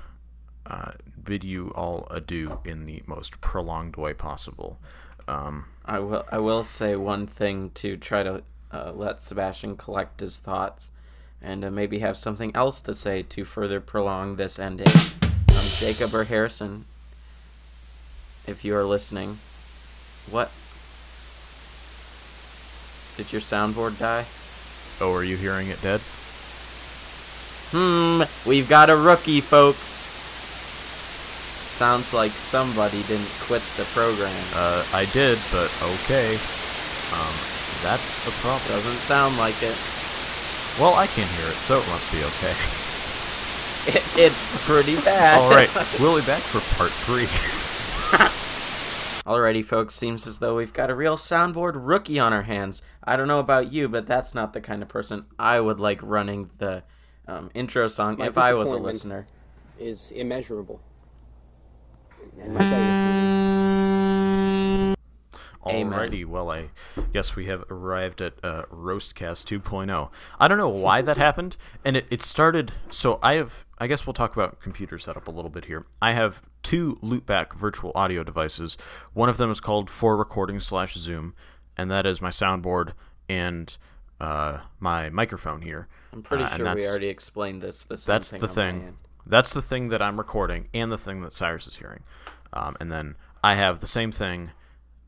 uh, 0.65 0.93
bid 1.23 1.43
you 1.43 1.69
all 1.75 2.07
adieu 2.09 2.59
in 2.65 2.87
the 2.87 3.03
most 3.05 3.39
prolonged 3.39 3.97
way 3.97 4.15
possible. 4.15 4.79
Um, 5.27 5.65
I 5.85 5.99
will. 5.99 6.25
I 6.31 6.39
will 6.39 6.63
say 6.63 6.95
one 6.95 7.27
thing 7.27 7.69
to 7.75 7.97
try 7.97 8.23
to 8.23 8.41
uh, 8.71 8.93
let 8.95 9.21
Sebastian 9.21 9.77
collect 9.77 10.21
his 10.21 10.39
thoughts, 10.39 10.91
and 11.39 11.63
uh, 11.63 11.69
maybe 11.69 11.99
have 11.99 12.17
something 12.17 12.55
else 12.55 12.81
to 12.81 12.95
say 12.95 13.21
to 13.23 13.45
further 13.45 13.79
prolong 13.79 14.37
this 14.37 14.57
ending. 14.57 14.87
Um, 15.21 15.65
Jacob 15.77 16.15
or 16.15 16.23
Harrison, 16.23 16.85
if 18.47 18.65
you 18.65 18.73
are 18.75 18.85
listening, 18.85 19.37
what 20.31 20.49
did 23.17 23.33
your 23.33 23.41
soundboard 23.41 23.97
die? 23.97 24.25
oh, 25.01 25.13
are 25.13 25.23
you 25.23 25.35
hearing 25.37 25.67
it 25.67 25.81
dead? 25.81 25.99
Hmm, 27.73 28.21
we've 28.47 28.69
got 28.69 28.89
a 28.89 28.95
rookie, 28.95 29.41
folks. 29.41 29.95
Sounds 31.73 32.13
like 32.13 32.31
somebody 32.31 33.03
didn't 33.03 33.29
quit 33.41 33.61
the 33.75 33.83
program. 33.93 34.33
Uh, 34.55 34.85
I 34.93 35.05
did, 35.11 35.37
but 35.51 35.69
okay. 36.05 36.33
Um, 37.13 37.35
that's 37.83 38.25
the 38.25 38.31
problem. 38.41 38.65
Doesn't 38.69 39.01
sound 39.05 39.37
like 39.37 39.61
it. 39.61 39.77
Well, 40.79 40.93
I 40.93 41.07
can't 41.07 41.29
hear 41.37 41.49
it, 41.49 41.59
so 41.65 41.79
it 41.79 41.87
must 41.89 42.11
be 42.13 42.21
okay. 42.23 42.53
it 43.97 44.03
it's 44.17 44.65
pretty 44.65 44.95
bad. 45.01 45.41
all 45.41 45.49
right, 45.49 45.69
we'll 45.99 46.19
be 46.19 46.25
back 46.25 46.41
for 46.41 46.61
part 46.77 46.91
three. 46.91 47.27
Alrighty, 49.27 49.65
folks, 49.65 49.93
seems 49.93 50.25
as 50.25 50.39
though 50.39 50.55
we've 50.55 50.71
got 50.71 50.89
a 50.89 50.95
real 50.95 51.17
soundboard 51.17 51.73
rookie 51.75 52.17
on 52.17 52.31
our 52.31 52.43
hands. 52.43 52.81
I 53.07 53.15
don't 53.15 53.29
know 53.29 53.39
about 53.39 53.71
you, 53.71 53.87
but 53.87 54.05
that's 54.05 54.35
not 54.35 54.51
the 54.51 54.59
kind 54.59 54.83
of 54.83 54.89
person 54.89 55.25
I 55.39 55.61
would 55.61 55.79
like 55.79 56.01
running 56.03 56.49
the 56.57 56.83
um, 57.25 57.49
intro 57.53 57.87
song 57.87 58.17
My 58.17 58.27
if 58.27 58.37
I 58.37 58.53
was 58.53 58.73
a 58.73 58.77
listener. 58.77 59.27
is 59.79 60.11
immeasurable. 60.11 60.81
And 62.37 62.53
my 62.53 62.61
failure 62.61 63.17
Amen. 65.69 65.99
Alrighty, 65.99 66.25
well, 66.25 66.49
I 66.49 66.69
guess 67.11 67.35
we 67.35 67.47
have 67.47 67.63
arrived 67.69 68.21
at 68.21 68.33
uh, 68.43 68.63
Roastcast 68.71 69.61
2.0. 69.61 70.09
I 70.39 70.47
don't 70.47 70.57
know 70.57 70.69
why 70.69 71.01
that 71.01 71.17
happened, 71.17 71.57
and 71.83 71.97
it, 71.97 72.05
it 72.09 72.21
started. 72.21 72.71
So 72.89 73.19
I 73.21 73.35
have, 73.35 73.65
I 73.77 73.87
guess 73.87 74.05
we'll 74.05 74.13
talk 74.13 74.33
about 74.33 74.61
computer 74.61 74.97
setup 74.97 75.27
a 75.27 75.31
little 75.31 75.49
bit 75.49 75.65
here. 75.65 75.85
I 76.01 76.13
have 76.13 76.41
two 76.63 76.97
loopback 77.03 77.53
virtual 77.53 77.91
audio 77.95 78.23
devices. 78.23 78.77
One 79.13 79.29
of 79.29 79.37
them 79.37 79.51
is 79.51 79.59
called 79.59 79.89
For 79.89 80.15
Recording 80.15 80.59
slash 80.59 80.93
Zoom, 80.93 81.33
and 81.77 81.89
that 81.91 82.05
is 82.05 82.21
my 82.21 82.29
soundboard 82.29 82.93
and 83.29 83.77
uh, 84.19 84.59
my 84.79 85.09
microphone 85.09 85.61
here. 85.61 85.87
I'm 86.11 86.23
pretty 86.23 86.43
Uh, 86.45 86.57
sure 86.57 86.75
we 86.75 86.87
already 86.87 87.07
explained 87.07 87.61
this. 87.61 87.83
The 87.83 87.97
same 87.97 88.13
that's 88.13 88.31
thing 88.31 88.41
the 88.41 88.47
thing. 88.47 88.97
That's 89.25 89.53
the 89.53 89.61
thing 89.61 89.89
that 89.89 90.01
I'm 90.01 90.17
recording, 90.17 90.69
and 90.73 90.91
the 90.91 90.97
thing 90.97 91.21
that 91.21 91.33
Cyrus 91.33 91.67
is 91.67 91.75
hearing. 91.75 92.03
Um, 92.53 92.77
and 92.79 92.91
then 92.91 93.15
I 93.43 93.55
have 93.55 93.79
the 93.79 93.87
same 93.87 94.11
thing, 94.11 94.51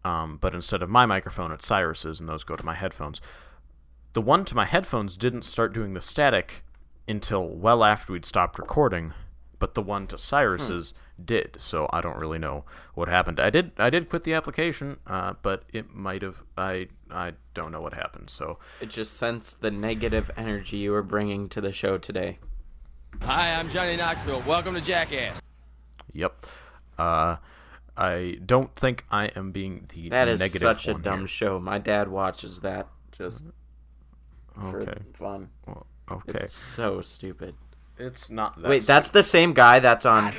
um, 0.03 0.37
but 0.41 0.53
instead 0.53 0.83
of 0.83 0.89
my 0.89 1.05
microphone, 1.05 1.51
it's 1.51 1.65
Cyrus's, 1.65 2.19
and 2.19 2.27
those 2.27 2.43
go 2.43 2.55
to 2.55 2.65
my 2.65 2.73
headphones. 2.75 3.21
The 4.13 4.21
one 4.21 4.43
to 4.45 4.55
my 4.55 4.65
headphones 4.65 5.15
didn't 5.15 5.43
start 5.43 5.73
doing 5.73 5.93
the 5.93 6.01
static 6.01 6.63
until 7.07 7.47
well 7.47 7.83
after 7.83 8.11
we'd 8.13 8.25
stopped 8.25 8.59
recording, 8.59 9.13
but 9.57 9.73
the 9.73 9.81
one 9.81 10.05
to 10.07 10.17
Cyrus's 10.17 10.93
did. 11.25 11.55
So 11.59 11.89
I 11.91 12.01
don't 12.01 12.17
really 12.17 12.39
know 12.39 12.65
what 12.93 13.07
happened. 13.09 13.39
I 13.39 13.49
did 13.49 13.71
I 13.77 13.89
did 13.89 14.09
quit 14.09 14.23
the 14.23 14.33
application, 14.33 14.97
uh, 15.07 15.33
but 15.41 15.63
it 15.73 15.93
might 15.93 16.21
have 16.21 16.43
I 16.57 16.87
I 17.11 17.33
don't 17.53 17.71
know 17.71 17.81
what 17.81 17.93
happened. 17.93 18.29
So 18.29 18.59
It 18.81 18.89
just 18.89 19.17
sensed 19.17 19.61
the 19.61 19.71
negative 19.71 20.31
energy 20.37 20.77
you 20.77 20.91
were 20.91 21.03
bringing 21.03 21.49
to 21.49 21.61
the 21.61 21.71
show 21.71 21.97
today. 21.97 22.39
Hi, 23.23 23.53
I'm 23.53 23.69
Johnny 23.69 23.97
Knoxville. 23.97 24.43
Welcome 24.47 24.75
to 24.75 24.81
Jackass. 24.81 25.41
Yep. 26.13 26.45
Uh, 26.97 27.37
I 27.97 28.37
don't 28.45 28.73
think 28.75 29.05
I 29.11 29.25
am 29.35 29.51
being 29.51 29.85
the 29.93 30.09
That 30.09 30.27
is 30.27 30.39
negative 30.39 30.61
such 30.61 30.87
a 30.87 30.93
dumb 30.93 31.19
here. 31.19 31.27
show. 31.27 31.59
My 31.59 31.77
dad 31.79 32.07
watches 32.07 32.59
that 32.61 32.87
just 33.11 33.45
for 34.53 34.81
Okay. 34.83 35.01
fun. 35.13 35.49
Well, 35.65 35.85
okay. 36.11 36.31
It's 36.35 36.53
so 36.53 37.01
stupid. 37.01 37.55
It's 37.97 38.29
not 38.29 38.61
that 38.61 38.69
Wait, 38.69 38.83
that's 38.85 39.09
the 39.09 39.23
same 39.23 39.53
guy 39.53 39.79
that's 39.79 40.05
on. 40.05 40.33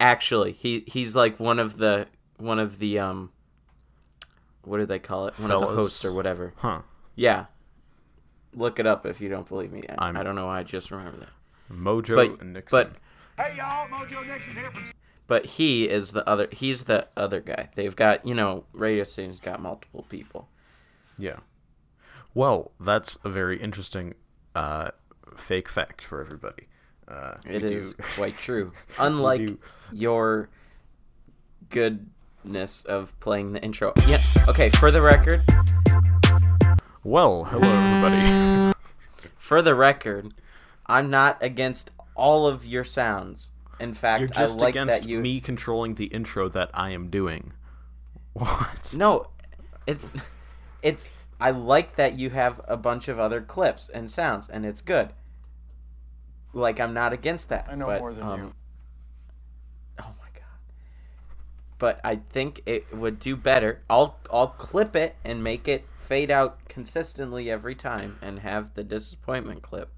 Actually, 0.00 0.52
he 0.52 0.84
he's 0.86 1.14
like 1.16 1.38
one 1.40 1.58
of 1.58 1.78
the 1.78 2.06
one 2.38 2.58
of 2.58 2.78
the 2.78 2.98
um. 2.98 3.30
What 4.62 4.78
do 4.78 4.86
they 4.86 4.98
call 4.98 5.28
it? 5.28 5.38
One 5.38 5.50
of 5.52 5.60
the 5.60 5.66
hosts 5.68 6.04
or 6.04 6.12
whatever. 6.12 6.52
Huh. 6.56 6.80
Yeah. 7.14 7.46
Look 8.52 8.78
it 8.80 8.86
up 8.86 9.06
if 9.06 9.20
you 9.20 9.28
don't 9.28 9.46
believe 9.48 9.72
me. 9.72 9.82
I, 9.88 10.06
I'm- 10.06 10.16
I 10.16 10.22
don't 10.22 10.34
know 10.34 10.46
why 10.46 10.58
I 10.60 10.62
just 10.64 10.90
remember 10.90 11.18
that. 11.18 11.28
Mojo 11.72 12.14
But 12.16 12.44
Nixon. 12.44 12.62
but 12.78 12.92
Hey 13.36 13.56
y'all, 13.56 13.86
Mojo 13.88 14.26
Nixon 14.26 14.54
here 14.54 14.70
from 14.70 14.84
but 15.28 15.44
he 15.46 15.88
is 15.88 16.12
the 16.12 16.28
other. 16.28 16.48
He's 16.52 16.84
the 16.84 17.08
other 17.16 17.40
guy. 17.40 17.68
They've 17.74 17.94
got 17.94 18.24
you 18.26 18.34
know 18.34 18.64
radio 18.72 19.04
stations 19.04 19.40
got 19.40 19.60
multiple 19.60 20.04
people. 20.08 20.48
yeah. 21.18 21.36
Well, 22.34 22.72
that's 22.78 23.16
a 23.24 23.30
very 23.30 23.58
interesting 23.58 24.14
uh, 24.54 24.90
fake 25.36 25.68
fact 25.70 26.04
for 26.04 26.20
everybody. 26.20 26.68
Uh, 27.08 27.34
It 27.46 27.62
is 27.64 27.94
do- 27.94 28.02
quite 28.16 28.36
true. 28.36 28.72
Unlike 28.98 29.50
your 29.92 30.48
goodness 31.70 32.84
of 32.84 33.18
playing 33.20 33.52
the 33.52 33.62
intro. 33.62 33.92
Yeah. 34.06 34.18
Okay. 34.48 34.70
For 34.70 34.90
the 34.90 35.00
record, 35.02 35.42
Well, 37.04 37.44
hello 37.44 37.68
everybody. 37.68 38.72
for 39.36 39.62
the 39.62 39.74
record, 39.74 40.34
I'm 40.86 41.10
not 41.10 41.38
against 41.42 41.90
all 42.14 42.46
of 42.46 42.66
your 42.66 42.84
sounds. 42.84 43.52
In 43.78 43.92
fact, 43.94 44.20
You're 44.20 44.28
just 44.28 44.58
I 44.60 44.64
like 44.66 44.74
against 44.74 45.02
that 45.02 45.08
you. 45.08 45.20
me 45.20 45.40
controlling 45.40 45.94
the 45.96 46.06
intro 46.06 46.48
that 46.48 46.70
I 46.74 46.90
am 46.90 47.08
doing. 47.10 47.52
What? 48.32 48.94
No, 48.94 49.28
it's 49.86 50.10
it's. 50.82 51.08
I 51.40 51.50
like 51.52 51.96
that 51.96 52.18
you 52.18 52.28
have 52.30 52.60
a 52.68 52.76
bunch 52.76 53.08
of 53.08 53.18
other 53.18 53.40
clips 53.40 53.88
and 53.88 54.10
sounds, 54.10 54.46
and 54.48 54.66
it's 54.66 54.82
good. 54.82 55.10
Like 56.56 56.80
I'm 56.80 56.94
not 56.94 57.12
against 57.12 57.50
that. 57.50 57.66
I 57.68 57.74
know 57.74 57.84
but, 57.84 58.00
more 58.00 58.14
than 58.14 58.22
um, 58.24 58.40
you. 58.40 58.54
Oh 60.00 60.14
my 60.18 60.28
god. 60.32 60.58
But 61.78 62.00
I 62.02 62.16
think 62.16 62.62
it 62.64 62.96
would 62.96 63.18
do 63.18 63.36
better. 63.36 63.82
I'll 63.90 64.18
I'll 64.32 64.48
clip 64.48 64.96
it 64.96 65.16
and 65.22 65.44
make 65.44 65.68
it 65.68 65.84
fade 65.98 66.30
out 66.30 66.66
consistently 66.66 67.50
every 67.50 67.74
time 67.74 68.18
and 68.22 68.38
have 68.38 68.72
the 68.72 68.82
disappointment 68.82 69.60
clip. 69.60 69.90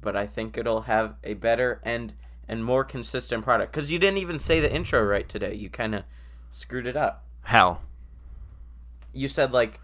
But 0.00 0.14
I 0.14 0.28
think 0.28 0.56
it'll 0.56 0.82
have 0.82 1.16
a 1.24 1.34
better 1.34 1.80
and 1.82 2.14
and 2.46 2.64
more 2.64 2.84
consistent 2.84 3.42
product 3.42 3.72
cuz 3.72 3.90
you 3.90 3.98
didn't 3.98 4.18
even 4.18 4.38
say 4.38 4.60
the 4.60 4.72
intro 4.72 5.02
right 5.02 5.28
today. 5.28 5.54
You 5.54 5.70
kind 5.70 5.96
of 5.96 6.04
screwed 6.52 6.86
it 6.86 6.96
up. 6.96 7.24
How? 7.42 7.80
You 9.12 9.26
said 9.26 9.52
like 9.52 9.80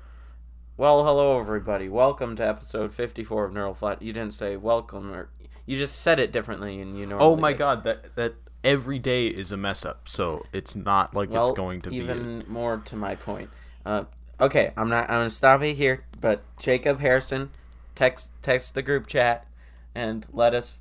well, 0.76 1.04
hello 1.04 1.40
everybody. 1.40 1.88
Welcome 1.88 2.36
to 2.36 2.46
episode 2.46 2.94
54 2.94 3.46
of 3.46 3.52
Neural 3.52 3.74
Flat. 3.74 4.00
You 4.00 4.12
didn't 4.12 4.34
say 4.34 4.56
welcome 4.56 5.12
or 5.12 5.30
you 5.70 5.76
just 5.76 6.00
said 6.02 6.18
it 6.18 6.32
differently 6.32 6.80
and 6.80 6.98
you 6.98 7.06
know 7.06 7.16
Oh 7.20 7.36
my 7.36 7.52
god, 7.52 7.84
that 7.84 8.16
that 8.16 8.34
every 8.64 8.98
day 8.98 9.28
is 9.28 9.52
a 9.52 9.56
mess 9.56 9.84
up. 9.84 10.08
So 10.08 10.44
it's 10.52 10.74
not 10.74 11.14
like 11.14 11.30
well, 11.30 11.48
it's 11.48 11.56
going 11.56 11.80
to 11.82 11.90
be. 11.90 11.96
even 11.96 12.44
more 12.48 12.78
to 12.86 12.96
my 12.96 13.14
point. 13.14 13.50
Uh, 13.86 14.04
okay, 14.40 14.72
I'm 14.76 14.88
not. 14.88 15.04
I'm 15.08 15.20
gonna 15.20 15.30
stop 15.30 15.62
it 15.62 15.74
here. 15.74 16.04
But 16.20 16.42
Jacob 16.58 16.98
Harrison, 16.98 17.50
text 17.94 18.32
text 18.42 18.74
the 18.74 18.82
group 18.82 19.06
chat, 19.06 19.46
and 19.94 20.26
let 20.32 20.54
us 20.54 20.80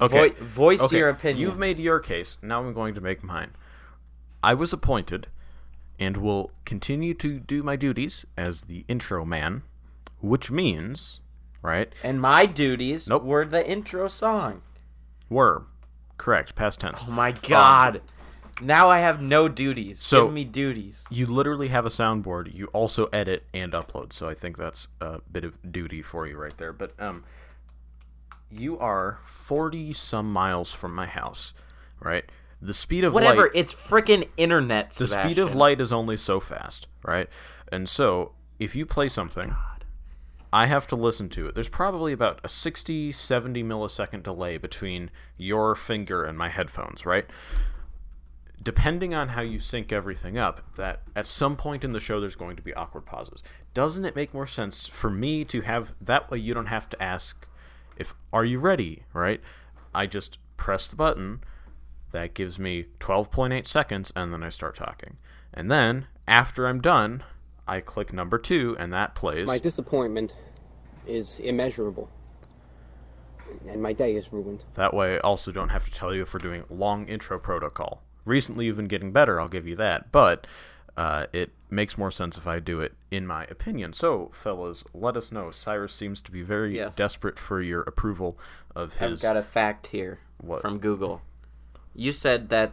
Okay. 0.00 0.30
voi- 0.30 0.44
voice 0.44 0.80
Okay, 0.80 0.98
your 0.98 1.10
opinion. 1.10 1.40
You've 1.40 1.58
made 1.58 1.78
your 1.78 2.00
case. 2.00 2.38
Now 2.40 2.60
I'm 2.64 2.72
going 2.72 2.94
to 2.94 3.02
make 3.02 3.22
mine. 3.22 3.50
I 4.42 4.54
was 4.54 4.72
appointed 4.72 5.26
and 5.98 6.16
will 6.16 6.50
continue 6.64 7.12
to 7.14 7.38
do 7.38 7.62
my 7.62 7.76
duties 7.76 8.24
as 8.36 8.62
the 8.62 8.84
intro 8.88 9.24
man, 9.24 9.62
which 10.20 10.50
means, 10.50 11.20
right? 11.64 11.92
and 12.04 12.20
my 12.20 12.46
duties 12.46 13.08
Nope. 13.08 13.24
were 13.24 13.44
the 13.44 13.68
intro 13.68 14.06
song. 14.06 14.62
Were 15.28 15.64
correct, 16.18 16.54
past 16.54 16.78
tense. 16.80 17.02
Oh 17.08 17.10
my 17.10 17.32
god! 17.32 18.02
now 18.62 18.88
I 18.88 18.98
have 18.98 19.20
no 19.20 19.48
duties. 19.48 19.98
So- 20.00 20.26
Give 20.26 20.34
me 20.34 20.44
duties. 20.44 21.04
You 21.10 21.26
literally 21.26 21.68
have 21.68 21.84
a 21.86 21.88
soundboard. 21.88 22.54
You 22.54 22.66
also 22.66 23.06
edit 23.06 23.42
and 23.52 23.72
upload. 23.72 24.12
So 24.12 24.28
I 24.28 24.34
think 24.34 24.56
that's 24.56 24.86
a 25.00 25.20
bit 25.32 25.42
of 25.42 25.54
duty 25.72 26.02
for 26.02 26.26
you 26.28 26.36
right 26.36 26.56
there. 26.58 26.72
But 26.72 26.92
um, 27.00 27.24
you 28.50 28.78
are 28.78 29.18
forty 29.24 29.92
some 29.92 30.32
miles 30.32 30.72
from 30.72 30.94
my 30.94 31.06
house, 31.06 31.52
right? 32.00 32.24
The 32.62 32.74
speed 32.74 33.04
of 33.04 33.12
Whatever. 33.12 33.42
light. 33.42 33.50
It's 33.54 33.74
freaking 33.74 34.28
internet. 34.36 34.90
the 34.92 35.06
speed 35.06 35.38
of 35.38 35.54
light 35.54 35.80
is 35.80 35.92
only 35.92 36.16
so 36.16 36.40
fast, 36.40 36.86
right? 37.04 37.28
And 37.72 37.88
so, 37.88 38.32
if 38.58 38.76
you 38.76 38.86
play 38.86 39.08
something, 39.08 39.54
I 40.54 40.66
have 40.66 40.86
to 40.86 40.96
listen 40.96 41.28
to 41.30 41.48
it. 41.48 41.54
There's 41.54 41.68
probably 41.68 42.12
about 42.12 42.40
a 42.44 42.48
60, 42.48 43.10
70 43.10 43.64
millisecond 43.64 44.22
delay 44.22 44.56
between 44.56 45.10
your 45.36 45.74
finger 45.74 46.24
and 46.24 46.38
my 46.38 46.48
headphones, 46.48 47.04
right? 47.04 47.26
depending 48.64 49.14
on 49.14 49.28
how 49.28 49.42
you 49.42 49.58
sync 49.58 49.92
everything 49.92 50.38
up, 50.38 50.74
that 50.76 51.02
at 51.14 51.26
some 51.26 51.54
point 51.54 51.84
in 51.84 51.92
the 51.92 52.00
show 52.00 52.18
there's 52.18 52.34
going 52.34 52.56
to 52.56 52.62
be 52.62 52.72
awkward 52.74 53.04
pauses. 53.04 53.42
Doesn't 53.74 54.06
it 54.06 54.16
make 54.16 54.32
more 54.32 54.46
sense 54.46 54.86
for 54.86 55.10
me 55.10 55.44
to 55.44 55.60
have 55.60 55.92
that 56.00 56.30
way 56.30 56.38
you 56.38 56.54
don't 56.54 56.66
have 56.66 56.88
to 56.88 57.02
ask 57.02 57.46
if 57.96 58.14
are 58.32 58.44
you 58.44 58.58
ready, 58.58 59.04
right? 59.12 59.40
I 59.94 60.06
just 60.06 60.38
press 60.56 60.88
the 60.88 60.96
button 60.96 61.44
that 62.12 62.34
gives 62.34 62.58
me 62.58 62.86
12.8 63.00 63.68
seconds 63.68 64.12
and 64.16 64.32
then 64.32 64.42
I 64.42 64.48
start 64.48 64.76
talking. 64.76 65.18
And 65.52 65.70
then 65.70 66.06
after 66.26 66.66
I'm 66.66 66.80
done, 66.80 67.22
I 67.66 67.80
click 67.80 68.12
number 68.12 68.38
2 68.38 68.76
and 68.78 68.92
that 68.92 69.14
plays. 69.14 69.46
My 69.46 69.58
disappointment 69.58 70.34
is 71.06 71.38
immeasurable. 71.40 72.10
And 73.68 73.82
my 73.82 73.92
day 73.92 74.14
is 74.16 74.32
ruined. 74.32 74.64
That 74.74 74.94
way, 74.94 75.16
I 75.16 75.18
also 75.18 75.52
don't 75.52 75.68
have 75.68 75.84
to 75.84 75.90
tell 75.90 76.14
you 76.14 76.22
if 76.22 76.34
we're 76.34 76.38
doing 76.40 76.64
long 76.68 77.06
intro 77.08 77.38
protocol. 77.38 78.02
Recently, 78.24 78.66
you've 78.66 78.76
been 78.76 78.88
getting 78.88 79.12
better, 79.12 79.40
I'll 79.40 79.48
give 79.48 79.66
you 79.68 79.76
that, 79.76 80.10
but 80.10 80.46
uh, 80.96 81.26
it 81.32 81.50
makes 81.70 81.98
more 81.98 82.10
sense 82.10 82.38
if 82.38 82.46
I 82.46 82.58
do 82.58 82.80
it, 82.80 82.94
in 83.10 83.26
my 83.26 83.44
opinion. 83.44 83.92
So, 83.92 84.30
fellas, 84.32 84.82
let 84.94 85.16
us 85.16 85.30
know. 85.30 85.50
Cyrus 85.50 85.92
seems 85.92 86.20
to 86.22 86.32
be 86.32 86.42
very 86.42 86.76
Yes. 86.76 86.96
desperate 86.96 87.38
for 87.38 87.60
your 87.60 87.82
approval 87.82 88.38
of 88.74 88.94
his. 88.94 89.22
I've 89.24 89.28
got 89.28 89.36
a 89.36 89.42
fact 89.42 89.88
here 89.88 90.20
What? 90.38 90.62
from 90.62 90.78
Google. 90.78 91.20
You 91.94 92.12
said 92.12 92.48
that 92.48 92.72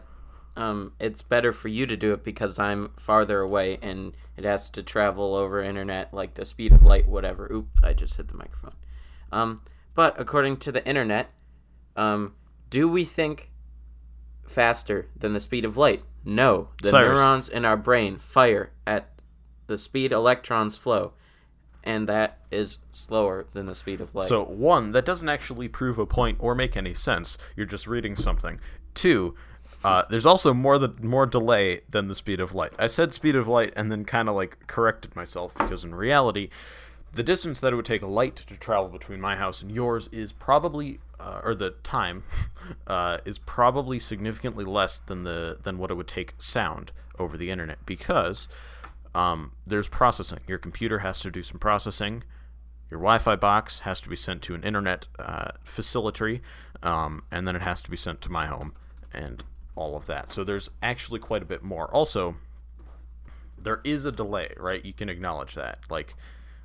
um, 0.56 0.92
it's 0.98 1.22
better 1.22 1.52
for 1.52 1.68
you 1.68 1.86
to 1.86 1.96
do 1.96 2.12
it 2.12 2.24
because 2.24 2.58
I'm 2.58 2.90
farther 2.96 3.40
away 3.40 3.78
and 3.82 4.14
it 4.42 4.48
has 4.48 4.70
to 4.70 4.82
travel 4.82 5.36
over 5.36 5.62
internet 5.62 6.12
like 6.12 6.34
the 6.34 6.44
speed 6.44 6.72
of 6.72 6.82
light, 6.82 7.08
whatever. 7.08 7.48
Oop, 7.52 7.68
I 7.80 7.92
just 7.92 8.16
hit 8.16 8.26
the 8.26 8.36
microphone. 8.36 8.74
Um, 9.30 9.62
but 9.94 10.20
according 10.20 10.56
to 10.58 10.72
the 10.72 10.84
internet, 10.84 11.30
um, 11.94 12.34
do 12.68 12.88
we 12.88 13.04
think 13.04 13.52
faster 14.44 15.06
than 15.16 15.32
the 15.32 15.38
speed 15.38 15.64
of 15.64 15.76
light? 15.76 16.02
No. 16.24 16.70
The 16.82 16.90
Cyrus. 16.90 17.18
neurons 17.18 17.48
in 17.48 17.64
our 17.64 17.76
brain 17.76 18.18
fire 18.18 18.72
at 18.84 19.22
the 19.68 19.78
speed 19.78 20.10
electrons 20.10 20.76
flow, 20.76 21.12
and 21.84 22.08
that 22.08 22.40
is 22.50 22.78
slower 22.90 23.46
than 23.52 23.66
the 23.66 23.76
speed 23.76 24.00
of 24.00 24.12
light. 24.12 24.28
So, 24.28 24.42
one, 24.42 24.90
that 24.90 25.04
doesn't 25.04 25.28
actually 25.28 25.68
prove 25.68 26.00
a 26.00 26.06
point 26.06 26.38
or 26.40 26.56
make 26.56 26.76
any 26.76 26.94
sense. 26.94 27.38
You're 27.54 27.64
just 27.64 27.86
reading 27.86 28.16
something. 28.16 28.58
Two, 28.92 29.36
uh, 29.84 30.04
there's 30.08 30.26
also 30.26 30.54
more 30.54 30.78
the 30.78 30.94
more 31.02 31.26
delay 31.26 31.80
than 31.88 32.08
the 32.08 32.14
speed 32.14 32.40
of 32.40 32.54
light. 32.54 32.72
I 32.78 32.86
said 32.86 33.12
speed 33.12 33.34
of 33.34 33.48
light 33.48 33.72
and 33.76 33.90
then 33.90 34.04
kind 34.04 34.28
of 34.28 34.34
like 34.34 34.66
corrected 34.66 35.16
myself 35.16 35.54
because 35.54 35.84
in 35.84 35.94
reality, 35.94 36.48
the 37.12 37.22
distance 37.22 37.60
that 37.60 37.72
it 37.72 37.76
would 37.76 37.84
take 37.84 38.02
light 38.02 38.36
to 38.36 38.56
travel 38.56 38.88
between 38.88 39.20
my 39.20 39.36
house 39.36 39.60
and 39.60 39.70
yours 39.70 40.08
is 40.12 40.32
probably, 40.32 41.00
uh, 41.20 41.40
or 41.44 41.54
the 41.54 41.70
time, 41.82 42.22
uh, 42.86 43.18
is 43.24 43.38
probably 43.38 43.98
significantly 43.98 44.64
less 44.64 44.98
than 44.98 45.24
the 45.24 45.58
than 45.62 45.78
what 45.78 45.90
it 45.90 45.94
would 45.94 46.08
take 46.08 46.34
sound 46.38 46.92
over 47.18 47.36
the 47.36 47.50
internet 47.50 47.84
because 47.84 48.48
um, 49.14 49.52
there's 49.66 49.88
processing. 49.88 50.40
Your 50.46 50.58
computer 50.58 51.00
has 51.00 51.20
to 51.20 51.30
do 51.30 51.42
some 51.42 51.58
processing. 51.58 52.24
Your 52.90 53.00
Wi-Fi 53.00 53.36
box 53.36 53.80
has 53.80 54.00
to 54.02 54.08
be 54.08 54.16
sent 54.16 54.42
to 54.42 54.54
an 54.54 54.62
internet 54.62 55.06
uh, 55.18 55.52
facility, 55.64 56.40
um, 56.82 57.24
and 57.30 57.48
then 57.48 57.56
it 57.56 57.62
has 57.62 57.82
to 57.82 57.90
be 57.90 57.96
sent 57.96 58.20
to 58.22 58.30
my 58.30 58.46
home, 58.46 58.74
and 59.14 59.42
all 59.74 59.96
of 59.96 60.06
that. 60.06 60.30
So 60.30 60.44
there's 60.44 60.68
actually 60.82 61.20
quite 61.20 61.42
a 61.42 61.46
bit 61.46 61.62
more. 61.62 61.86
Also, 61.94 62.36
there 63.58 63.80
is 63.84 64.04
a 64.04 64.12
delay, 64.12 64.52
right? 64.56 64.84
You 64.84 64.92
can 64.92 65.08
acknowledge 65.08 65.54
that. 65.54 65.78
Like, 65.88 66.14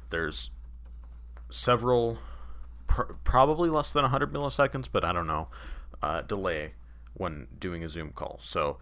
there's 0.10 0.50
several, 1.50 2.18
pr- 2.88 3.14
probably 3.24 3.70
less 3.70 3.92
than 3.92 4.04
100 4.04 4.34
milliseconds, 4.34 4.88
but 4.92 5.06
I 5.06 5.14
don't 5.14 5.28
know, 5.28 5.48
uh, 6.02 6.22
delay 6.22 6.74
when 7.14 7.48
doing 7.58 7.84
a 7.84 7.90
Zoom 7.90 8.12
call. 8.12 8.40
So 8.42 8.78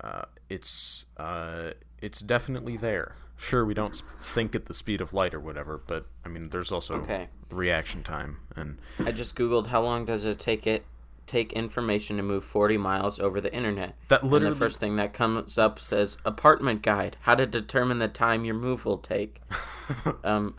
uh, 0.00 0.22
it's 0.48 1.04
uh, 1.16 1.70
it's 2.00 2.20
definitely 2.20 2.76
there. 2.76 3.12
Sure, 3.36 3.64
we 3.64 3.74
don't 3.74 4.00
think 4.22 4.54
at 4.54 4.66
the 4.66 4.74
speed 4.74 5.00
of 5.00 5.12
light 5.12 5.34
or 5.34 5.40
whatever, 5.40 5.80
but 5.86 6.06
I 6.24 6.28
mean, 6.28 6.50
there's 6.50 6.70
also 6.70 6.94
Okay. 7.02 7.28
reaction 7.50 8.02
time 8.02 8.38
and 8.56 8.78
I 9.04 9.12
just 9.12 9.36
googled 9.36 9.68
how 9.68 9.80
long 9.82 10.04
does 10.04 10.24
it 10.24 10.38
take 10.38 10.66
it 10.66 10.84
take 11.26 11.52
information 11.52 12.16
to 12.16 12.22
move 12.22 12.44
40 12.44 12.76
miles 12.76 13.18
over 13.18 13.40
the 13.40 13.52
internet. 13.54 13.96
That 14.08 14.22
And 14.22 14.30
literally- 14.30 14.54
the 14.54 14.58
first 14.58 14.80
thing 14.80 14.96
that 14.96 15.12
comes 15.12 15.58
up 15.58 15.78
says 15.80 16.16
apartment 16.24 16.82
guide, 16.82 17.16
how 17.22 17.34
to 17.34 17.46
determine 17.46 17.98
the 17.98 18.08
time 18.08 18.44
your 18.44 18.54
move 18.54 18.84
will 18.84 18.98
take. 18.98 19.40
um, 20.24 20.54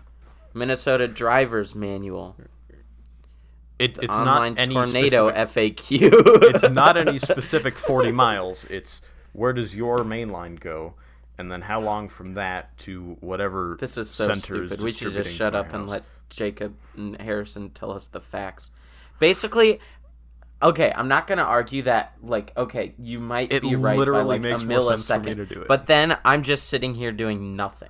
Minnesota 0.53 1.07
driver's 1.07 1.75
manual. 1.75 2.35
it, 3.77 3.97
it's 4.01 4.15
online 4.17 4.55
not 4.55 4.61
any 4.61 4.73
tornado 4.73 5.29
specific, 5.29 5.77
FAQ. 5.77 6.09
it's 6.53 6.69
not 6.69 6.97
any 6.97 7.19
specific 7.19 7.75
40 7.75 8.11
miles. 8.11 8.65
It's 8.69 9.01
where 9.33 9.51
does 9.53 9.75
your 9.75 10.03
main 10.05 10.29
line 10.29 10.55
go, 10.55 10.93
and 11.37 11.51
then 11.51 11.61
how 11.61 11.81
long 11.81 12.07
from 12.07 12.35
that 12.35 12.77
to 12.79 13.17
whatever 13.19 13.75
This 13.79 13.97
is 13.97 14.09
so 14.09 14.27
center 14.27 14.63
is 14.63 14.69
stupid. 14.71 14.81
We 14.83 14.93
should 14.93 15.11
just 15.13 15.35
shut 15.35 15.53
up 15.53 15.73
and 15.73 15.89
let 15.89 16.03
Jacob 16.29 16.75
and 16.95 17.19
Harrison 17.21 17.69
tell 17.71 17.91
us 17.91 18.07
the 18.07 18.21
facts. 18.21 18.71
Basically, 19.19 19.79
okay, 20.61 20.91
I'm 20.95 21.07
not 21.07 21.27
gonna 21.27 21.43
argue 21.43 21.83
that. 21.83 22.13
Like, 22.21 22.51
okay, 22.57 22.93
you 22.97 23.19
might 23.19 23.51
It 23.51 23.61
be 23.61 23.75
right 23.75 23.93
by 23.93 23.97
literally 23.97 24.23
like 24.25 24.41
makes 24.41 24.63
a 24.63 24.65
millisecond, 24.65 25.35
to 25.37 25.45
do 25.45 25.61
it. 25.61 25.67
but 25.67 25.85
then 25.85 26.17
I'm 26.25 26.43
just 26.43 26.67
sitting 26.67 26.95
here 26.95 27.11
doing 27.11 27.55
nothing. 27.55 27.89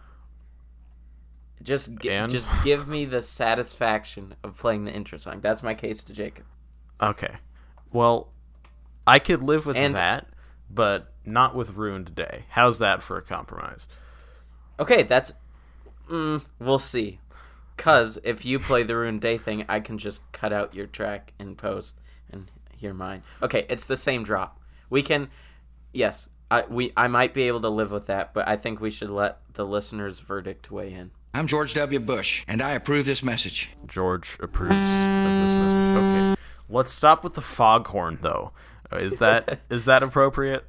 Just, 1.64 2.06
And? 2.06 2.32
just 2.32 2.50
give 2.64 2.88
me 2.88 3.06
the 3.06 3.22
satisfaction 3.24 4.36
of 4.44 4.58
playing 4.58 4.86
the 4.86 4.92
intro 4.94 5.18
song. 5.18 5.40
That's 5.42 5.64
my 5.64 5.74
case 5.74 6.04
to 6.04 6.14
Jacob. 6.14 6.46
Okay. 7.02 7.36
Well, 7.92 8.30
I 9.08 9.18
could 9.20 9.42
live 9.42 9.66
with 9.66 9.76
And- 9.76 9.96
that, 9.96 10.28
but 10.70 11.12
not 11.26 11.56
with 11.56 11.72
Ruined 11.72 12.14
Day. 12.14 12.46
How's 12.50 12.78
that 12.80 13.02
for 13.02 13.18
a 13.18 13.22
compromise? 13.22 13.88
Okay, 14.80 15.04
that's. 15.04 15.34
Mm, 16.10 16.46
we'll 16.60 16.78
see. 16.80 17.20
Cause 17.78 18.20
if 18.24 18.46
you 18.46 18.60
play 18.60 18.84
the 18.84 18.96
Rune 18.96 19.20
Day 19.20 19.38
thing, 19.38 19.66
I 19.68 19.80
can 19.80 19.98
just 19.98 20.30
cut 20.32 20.54
out 20.54 20.76
your 20.76 20.86
track 20.88 21.34
in 21.40 21.56
post 21.56 22.00
and 22.32 22.50
hear 22.76 22.94
mine. 22.94 23.24
Okay, 23.42 23.66
it's 23.70 23.86
the 23.86 23.96
same 23.96 24.24
drop. 24.24 24.60
We 24.90 25.02
can, 25.02 25.30
yes, 25.94 26.30
I 26.52 26.64
we 26.70 26.92
I 26.96 27.08
might 27.08 27.34
be 27.34 27.44
able 27.44 27.62
to 27.62 27.70
live 27.70 27.92
with 27.92 28.08
that, 28.08 28.34
but 28.34 28.48
I 28.48 28.56
think 28.58 28.80
we 28.80 28.92
should 28.92 29.10
let 29.10 29.40
the 29.54 29.66
listeners' 29.66 30.20
verdict 30.20 30.70
weigh 30.72 30.94
in. 30.94 31.12
I'm 31.34 31.48
George 31.48 31.74
W. 31.74 32.00
Bush, 32.00 32.44
and 32.48 32.62
I 32.62 32.72
approve 32.72 33.06
this 33.06 33.22
message. 33.24 33.72
George 33.88 34.38
approves 34.40 34.76
of 34.76 34.82
this 34.82 35.54
message. 35.54 35.98
Okay. 35.98 36.42
Let's 36.70 36.92
stop 36.92 37.24
with 37.24 37.34
the 37.34 37.42
foghorn, 37.42 38.20
though. 38.22 38.52
Uh, 38.92 38.98
Is 38.98 39.18
that 39.18 39.60
is 39.70 39.86
that 39.86 40.02
appropriate? 40.04 40.66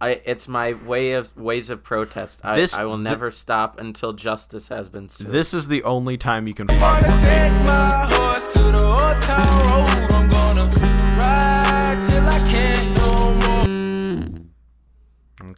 I 0.00 0.20
it's 0.24 0.46
my 0.48 0.72
way 0.74 1.12
of 1.12 1.36
ways 1.36 1.70
of 1.70 1.82
protest. 1.82 2.40
I, 2.44 2.56
This- 2.56 2.74
I 2.74 2.84
will 2.84 2.96
thi- 2.96 3.02
never 3.02 3.30
stop 3.30 3.78
until 3.80 4.12
justice 4.14 4.68
has 4.68 4.88
been 4.88 5.08
served. 5.08 5.30
This 5.30 5.52
is 5.52 5.68
the 5.68 5.82
only 5.84 6.16
time 6.16 6.46
you 6.46 6.54
can 6.54 6.68
foghorn. 6.68 7.02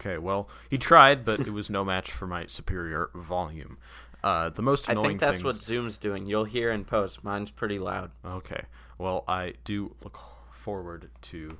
Okay, 0.01 0.17
well, 0.17 0.49
he 0.71 0.79
tried, 0.79 1.25
but 1.27 1.41
it 1.41 1.53
was 1.53 1.69
no 1.69 1.85
match 1.85 2.11
for 2.11 2.27
my 2.27 2.47
superior 2.47 3.11
volume. 3.15 3.77
Uh, 4.25 4.49
the 4.49 4.63
most 4.63 4.89
annoying. 4.89 5.05
I 5.05 5.09
think 5.09 5.21
that's 5.21 5.33
things... 5.39 5.45
what 5.45 5.55
Zoom's 5.57 5.99
doing. 5.99 6.27
You'll 6.27 6.45
hear 6.45 6.71
in 6.71 6.85
post. 6.85 7.23
Mine's 7.23 7.51
pretty 7.51 7.79
loud. 7.79 8.11
Okay. 8.25 8.63
Well, 8.99 9.25
I 9.29 9.55
do 9.65 9.95
look 10.03 10.19
forward 10.51 11.11
to 11.23 11.59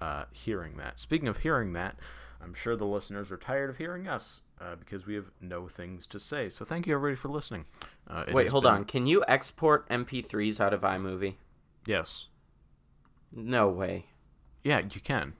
uh, 0.00 0.24
hearing 0.32 0.76
that. 0.78 1.00
Speaking 1.00 1.28
of 1.28 1.38
hearing 1.38 1.74
that, 1.74 1.96
I'm 2.42 2.54
sure 2.54 2.76
the 2.76 2.86
listeners 2.86 3.30
are 3.30 3.36
tired 3.36 3.70
of 3.70 3.78
hearing 3.78 4.08
us 4.08 4.40
uh, 4.60 4.76
because 4.76 5.06
we 5.06 5.14
have 5.14 5.30
no 5.40 5.68
things 5.68 6.06
to 6.08 6.20
say. 6.20 6.48
So 6.48 6.64
thank 6.64 6.86
you 6.86 6.94
everybody 6.94 7.16
for 7.16 7.28
listening. 7.28 7.66
Uh, 8.08 8.24
Wait, 8.32 8.48
hold 8.48 8.64
been- 8.64 8.72
on. 8.72 8.84
Can 8.84 9.06
you 9.06 9.24
export 9.28 9.88
MP3s 9.88 10.60
out 10.60 10.72
of 10.74 10.80
iMovie? 10.80 11.36
Yes. 11.86 12.26
No 13.30 13.68
way. 13.68 14.06
Yeah, 14.62 14.80
you 14.90 15.00
can. 15.00 15.34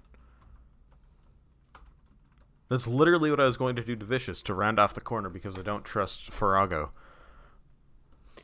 That's 2.73 2.87
literally 2.87 3.29
what 3.29 3.39
I 3.39 3.45
was 3.45 3.59
going 3.59 3.77
to 3.77 3.85
do 3.85 3.95
to 3.97 4.05
Vicious 4.07 4.41
to 4.45 4.55
round 4.55 4.79
off 4.79 4.95
the 4.95 5.03
corner 5.03 5.29
because 5.29 5.59
I 5.59 5.63
don't 5.63 5.85
trust 5.85 6.31
Farago. 6.31 6.89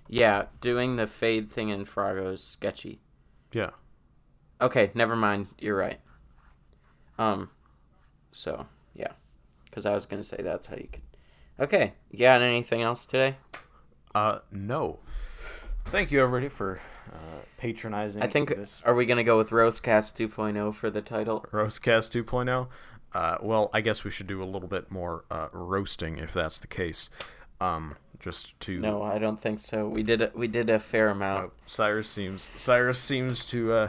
Yeah, 0.06 0.48
doing 0.60 0.96
the 0.96 1.06
fade 1.06 1.50
thing 1.50 1.70
in 1.70 1.86
Froggo 1.86 2.32
is 2.32 2.44
sketchy. 2.44 3.00
Yeah. 3.52 3.70
Okay, 4.60 4.90
never 4.92 5.16
mind. 5.16 5.46
You're 5.58 5.78
right. 5.78 5.98
Um, 7.18 7.48
so 8.30 8.66
yeah, 8.94 9.12
because 9.64 9.86
I 9.86 9.94
was 9.94 10.04
gonna 10.04 10.22
say 10.22 10.42
that's 10.42 10.66
how 10.66 10.76
you 10.76 10.88
could. 10.92 11.00
Okay, 11.58 11.94
you 12.10 12.18
got 12.18 12.42
anything 12.42 12.82
else 12.82 13.06
today? 13.06 13.36
Uh, 14.14 14.40
no. 14.52 14.98
Thank 15.86 16.12
you 16.12 16.22
everybody 16.22 16.50
for 16.50 16.82
uh, 17.10 17.40
patronizing. 17.56 18.22
I 18.22 18.26
think 18.26 18.50
this 18.50 18.82
are 18.84 18.94
we 18.94 19.06
gonna 19.06 19.24
go 19.24 19.38
with 19.38 19.48
Roastcast 19.48 20.28
2.0 20.28 20.74
for 20.74 20.90
the 20.90 21.00
title? 21.00 21.46
Roastcast 21.50 22.10
2.0. 22.24 22.68
Uh, 23.14 23.38
well, 23.40 23.70
I 23.72 23.80
guess 23.80 24.04
we 24.04 24.10
should 24.10 24.26
do 24.26 24.42
a 24.42 24.44
little 24.44 24.68
bit 24.68 24.90
more 24.90 25.24
uh, 25.30 25.48
roasting 25.52 26.18
if 26.18 26.32
that's 26.32 26.60
the 26.60 26.66
case. 26.66 27.08
Um, 27.60 27.96
just 28.20 28.58
to 28.60 28.78
No, 28.80 29.02
I 29.02 29.18
don't 29.18 29.38
think 29.38 29.58
so. 29.60 29.88
We 29.88 30.02
did 30.02 30.22
a, 30.22 30.30
we 30.34 30.48
did 30.48 30.70
a 30.70 30.78
fair 30.78 31.08
amount. 31.10 31.46
Uh, 31.46 31.50
Cyrus 31.66 32.08
seems 32.08 32.50
Cyrus 32.56 32.98
seems 32.98 33.44
to 33.46 33.72
uh, 33.72 33.88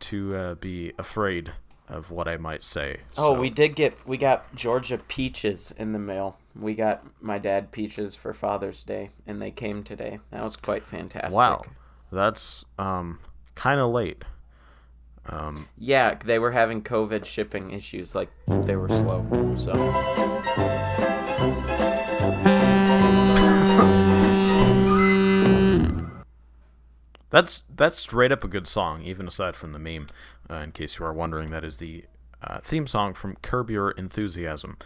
to 0.00 0.36
uh, 0.36 0.54
be 0.54 0.92
afraid 0.98 1.52
of 1.88 2.10
what 2.10 2.26
I 2.26 2.36
might 2.36 2.62
say. 2.62 3.00
Oh, 3.16 3.34
so- 3.34 3.40
we 3.40 3.50
did 3.50 3.76
get 3.76 3.96
we 4.06 4.16
got 4.16 4.54
Georgia 4.54 4.98
peaches 4.98 5.72
in 5.76 5.92
the 5.92 5.98
mail. 5.98 6.38
We 6.58 6.74
got 6.74 7.04
my 7.20 7.38
dad 7.38 7.72
peaches 7.72 8.14
for 8.14 8.32
Father's 8.32 8.82
Day, 8.84 9.10
and 9.26 9.42
they 9.42 9.50
came 9.50 9.82
today. 9.82 10.20
That 10.30 10.42
was 10.44 10.56
quite 10.56 10.84
fantastic. 10.84 11.34
Wow, 11.38 11.62
that's 12.10 12.64
um 12.78 13.20
kind 13.54 13.80
of 13.80 13.90
late. 13.90 14.24
Um, 15.26 15.68
Yeah, 15.78 16.14
they 16.14 16.38
were 16.38 16.52
having 16.52 16.82
COVID 16.82 17.24
shipping 17.24 17.70
issues, 17.70 18.14
like 18.14 18.30
they 18.46 18.76
were 18.76 18.88
slow. 18.88 19.24
So 19.56 19.72
That's 27.30 27.64
that's 27.74 27.96
straight 27.96 28.30
up 28.30 28.44
a 28.44 28.48
good 28.48 28.68
song, 28.68 29.02
even 29.02 29.26
aside 29.26 29.56
from 29.56 29.72
the 29.72 29.78
meme. 29.80 30.06
Uh, 30.48 30.56
in 30.56 30.72
case 30.72 30.98
you 30.98 31.04
are 31.04 31.12
wondering, 31.12 31.50
that 31.50 31.64
is 31.64 31.78
the 31.78 32.04
uh, 32.42 32.58
theme 32.62 32.86
song 32.86 33.12
from 33.14 33.36
Curb 33.42 33.70
Your 33.70 33.90
Enthusiasm. 33.92 34.76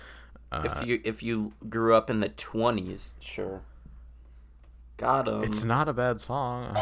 Uh, 0.51 0.62
if 0.81 0.87
you 0.87 1.01
if 1.05 1.22
you 1.22 1.53
grew 1.68 1.94
up 1.94 2.09
in 2.09 2.20
the 2.20 2.31
twenties, 2.31 3.12
sure, 3.20 3.61
got 4.96 5.29
'em. 5.29 5.44
it's 5.44 5.62
not 5.62 5.88
a 5.88 5.92
bad 5.92 6.20
song. 6.22 6.74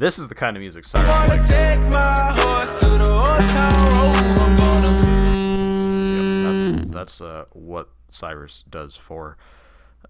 This 0.00 0.18
is 0.18 0.28
the 0.28 0.34
kind 0.34 0.56
of 0.56 0.62
music 0.62 0.86
Cyrus 0.86 1.10
Gonna 1.10 1.28
likes. 1.28 1.46
take 1.46 1.78
my 1.82 2.32
horse 2.34 2.80
to 2.80 2.86
the 2.88 3.04
old 3.12 3.38
town 3.50 3.74
road. 3.84 4.16
I'm 4.40 4.56
gonna 6.42 6.72
That's 6.72 6.90
that's 6.90 7.20
uh, 7.20 7.44
what 7.52 7.90
Cyrus 8.08 8.64
does 8.70 8.96
for 8.96 9.36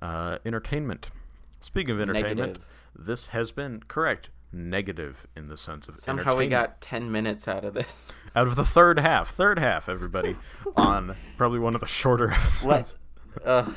uh, 0.00 0.38
entertainment. 0.46 1.10
Speaking 1.58 1.90
of 1.96 2.00
entertainment, 2.02 2.38
Negative. 2.38 2.64
this 2.96 3.26
has 3.28 3.50
been 3.50 3.82
correct. 3.88 4.30
Negative 4.52 5.26
in 5.36 5.46
the 5.46 5.56
sense 5.56 5.88
of 5.88 5.98
Somehow 5.98 6.36
we 6.36 6.46
got 6.46 6.80
ten 6.80 7.10
minutes 7.10 7.48
out 7.48 7.64
of 7.64 7.74
this. 7.74 8.12
out 8.36 8.46
of 8.46 8.54
the 8.54 8.64
third 8.64 9.00
half, 9.00 9.30
third 9.34 9.58
half, 9.58 9.88
everybody, 9.88 10.36
on 10.76 11.16
probably 11.36 11.58
one 11.58 11.74
of 11.74 11.80
the 11.80 11.88
shorter 11.88 12.30
episodes. 12.30 12.96
What? 13.44 13.44
Uh, 13.44 13.68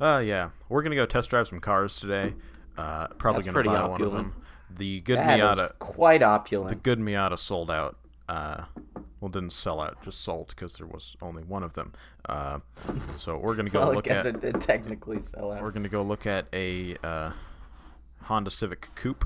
Uh, 0.00 0.18
yeah, 0.20 0.50
we're 0.68 0.82
gonna 0.84 0.94
go 0.94 1.04
test 1.04 1.30
drive 1.30 1.48
some 1.48 1.58
cars 1.58 1.96
today. 1.96 2.32
Uh, 2.78 3.08
probably 3.18 3.38
That's 3.38 3.46
gonna 3.46 3.54
pretty 3.54 3.68
buy 3.70 3.84
one 3.86 4.00
of 4.02 4.12
them. 4.12 4.34
The 4.76 5.00
good 5.00 5.18
that 5.18 5.38
is 5.38 5.58
Miata, 5.58 5.78
quite 5.78 6.22
opulent. 6.22 6.68
the 6.70 6.74
good 6.76 6.98
Miata 6.98 7.38
sold 7.38 7.70
out. 7.70 7.96
Uh, 8.28 8.64
well, 9.20 9.28
didn't 9.28 9.50
sell 9.52 9.80
out, 9.80 10.02
just 10.02 10.20
sold 10.22 10.48
because 10.48 10.76
there 10.76 10.86
was 10.86 11.16
only 11.20 11.42
one 11.42 11.62
of 11.62 11.74
them. 11.74 11.92
Uh, 12.28 12.60
so 13.18 13.36
we're 13.36 13.54
gonna 13.54 13.68
go 13.70 13.80
well, 13.80 13.90
I 13.90 13.94
look 13.94 14.04
guess 14.04 14.24
at. 14.24 14.36
it 14.36 14.40
did 14.40 14.60
technically 14.60 15.20
sell 15.20 15.52
out. 15.52 15.62
We're 15.62 15.72
gonna 15.72 15.88
go 15.88 16.02
look 16.02 16.26
at 16.26 16.46
a 16.52 16.96
uh, 17.02 17.32
Honda 18.22 18.50
Civic 18.50 18.88
Coupe. 18.94 19.24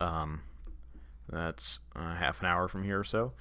Um, 0.00 0.42
that's 1.28 1.80
uh, 1.94 2.14
half 2.14 2.40
an 2.40 2.46
hour 2.46 2.68
from 2.68 2.82
here 2.84 2.98
or 2.98 3.04
so, 3.04 3.32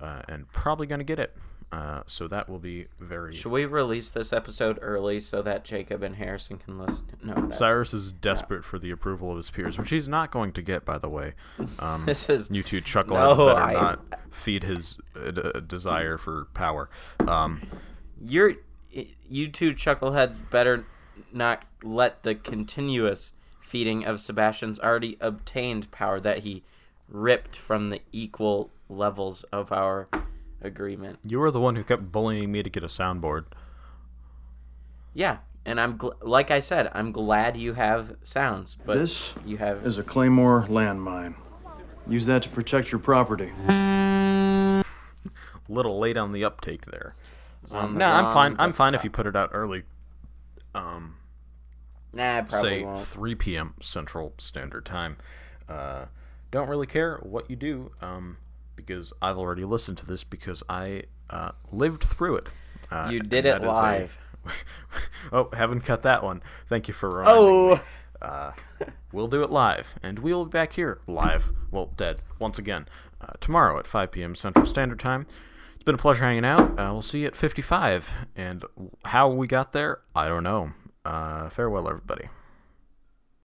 uh, 0.00 0.22
and 0.28 0.46
probably 0.52 0.86
gonna 0.86 1.04
get 1.04 1.18
it. 1.18 1.36
Uh, 1.74 2.02
so 2.06 2.28
that 2.28 2.48
will 2.48 2.58
be 2.60 2.86
very. 3.00 3.34
Should 3.34 3.50
we 3.50 3.64
release 3.64 4.08
this 4.10 4.32
episode 4.32 4.78
early 4.80 5.18
so 5.20 5.42
that 5.42 5.64
Jacob 5.64 6.04
and 6.04 6.14
Harrison 6.16 6.56
can 6.58 6.78
listen? 6.78 7.04
No, 7.22 7.50
Cyrus 7.50 7.92
is 7.92 8.12
desperate 8.12 8.64
for 8.64 8.78
the 8.78 8.92
approval 8.92 9.32
of 9.32 9.38
his 9.38 9.50
peers, 9.50 9.76
which 9.76 9.90
he's 9.90 10.06
not 10.08 10.30
going 10.30 10.52
to 10.52 10.62
get, 10.62 10.84
by 10.84 10.98
the 10.98 11.08
way. 11.08 11.32
Um, 11.80 12.06
This 12.06 12.28
is- 12.30 12.48
you 12.50 12.62
two 12.62 12.80
chuckle 12.80 13.16
No, 13.16 13.46
better 13.48 13.60
I- 13.60 13.72
not 13.72 14.00
feed 14.30 14.62
his 14.62 14.98
uh, 15.16 15.30
d- 15.32 15.40
uh, 15.54 15.60
desire 15.60 16.16
for 16.16 16.46
power. 16.54 16.88
Um, 17.26 17.62
You're, 18.22 18.54
you 19.28 19.48
two 19.48 19.74
chuckleheads 19.74 20.48
better 20.50 20.86
not 21.32 21.64
let 21.82 22.22
the 22.22 22.34
continuous 22.36 23.32
feeding 23.60 24.04
of 24.04 24.20
Sebastian's 24.20 24.78
already 24.78 25.16
obtained 25.20 25.90
power 25.90 26.20
that 26.20 26.38
he 26.38 26.62
ripped 27.08 27.56
from 27.56 27.86
the 27.86 28.00
equal 28.12 28.70
levels 28.88 29.42
of 29.44 29.72
our 29.72 30.08
agreement. 30.64 31.18
you 31.24 31.38
were 31.38 31.50
the 31.50 31.60
one 31.60 31.76
who 31.76 31.84
kept 31.84 32.10
bullying 32.10 32.50
me 32.50 32.62
to 32.62 32.70
get 32.70 32.82
a 32.82 32.86
soundboard. 32.88 33.44
Yeah, 35.12 35.38
and 35.64 35.80
I'm 35.80 35.96
gl- 35.98 36.14
like 36.22 36.50
I 36.50 36.60
said, 36.60 36.90
I'm 36.92 37.12
glad 37.12 37.56
you 37.56 37.74
have 37.74 38.16
sounds, 38.24 38.76
but 38.84 38.98
This 38.98 39.34
you 39.46 39.58
have 39.58 39.86
is 39.86 39.98
a 39.98 40.02
Claymore 40.02 40.66
landmine. 40.68 41.34
Use 42.08 42.26
that 42.26 42.42
to 42.42 42.48
protect 42.48 42.90
your 42.92 42.98
property. 42.98 43.50
Little 45.68 45.98
late 45.98 46.16
on 46.18 46.32
the 46.32 46.44
uptake 46.44 46.84
there. 46.86 47.14
Um, 47.72 47.94
the 47.94 47.98
no, 48.00 48.06
I'm 48.10 48.24
wrong 48.24 48.34
fine. 48.34 48.56
I'm 48.58 48.72
fine 48.72 48.94
if 48.94 49.04
you 49.04 49.10
put 49.10 49.26
it 49.26 49.34
out 49.36 49.50
early. 49.52 49.84
Um, 50.74 51.16
Nah, 52.12 52.42
probably 52.42 52.70
say 52.80 52.84
won't. 52.84 53.00
3 53.00 53.34
p.m. 53.36 53.74
Central 53.80 54.34
Standard 54.38 54.84
Time. 54.84 55.16
Uh, 55.68 56.04
don't 56.50 56.68
really 56.68 56.86
care 56.86 57.16
what 57.22 57.48
you 57.50 57.56
do 57.56 57.90
um, 58.02 58.36
because 58.76 59.12
I've 59.22 59.38
already 59.38 59.64
listened 59.64 59.98
to 59.98 60.06
this 60.06 60.24
because 60.24 60.62
I 60.68 61.04
uh, 61.30 61.52
lived 61.70 62.04
through 62.04 62.36
it. 62.36 62.48
Uh, 62.90 63.08
You 63.12 63.20
did 63.20 63.46
it 63.46 63.56
is 63.58 63.62
a- 63.62 63.66
live. 63.66 64.18
oh, 65.32 65.48
haven't 65.54 65.80
cut 65.82 66.02
that 66.02 66.22
one. 66.22 66.42
Thank 66.68 66.86
you 66.88 66.94
for 66.94 67.08
reminding 67.08 67.70
me. 67.70 67.80
Oh, 68.22 68.52
We'll 69.12 69.28
do 69.28 69.42
it 69.42 69.50
live, 69.50 69.94
and 70.02 70.18
we'll 70.18 70.44
be 70.44 70.50
back 70.50 70.72
here 70.74 70.98
live. 71.06 71.52
Well, 71.70 71.90
dead 71.96 72.22
once 72.38 72.58
again 72.58 72.86
uh, 73.20 73.32
tomorrow 73.40 73.78
at 73.78 73.86
5 73.86 74.10
p.m. 74.10 74.34
Central 74.34 74.66
Standard 74.66 74.98
Time. 74.98 75.26
It's 75.74 75.84
been 75.84 75.94
a 75.94 75.98
pleasure 75.98 76.24
hanging 76.24 76.44
out. 76.44 76.60
Uh, 76.78 76.88
we'll 76.92 77.02
see 77.02 77.20
you 77.20 77.26
at 77.26 77.36
55, 77.36 78.10
and 78.34 78.64
how 79.04 79.28
we 79.28 79.46
got 79.46 79.72
there, 79.72 80.00
I 80.16 80.28
don't 80.28 80.42
know. 80.42 80.72
Uh, 81.04 81.48
farewell, 81.50 81.88
everybody. 81.88 82.28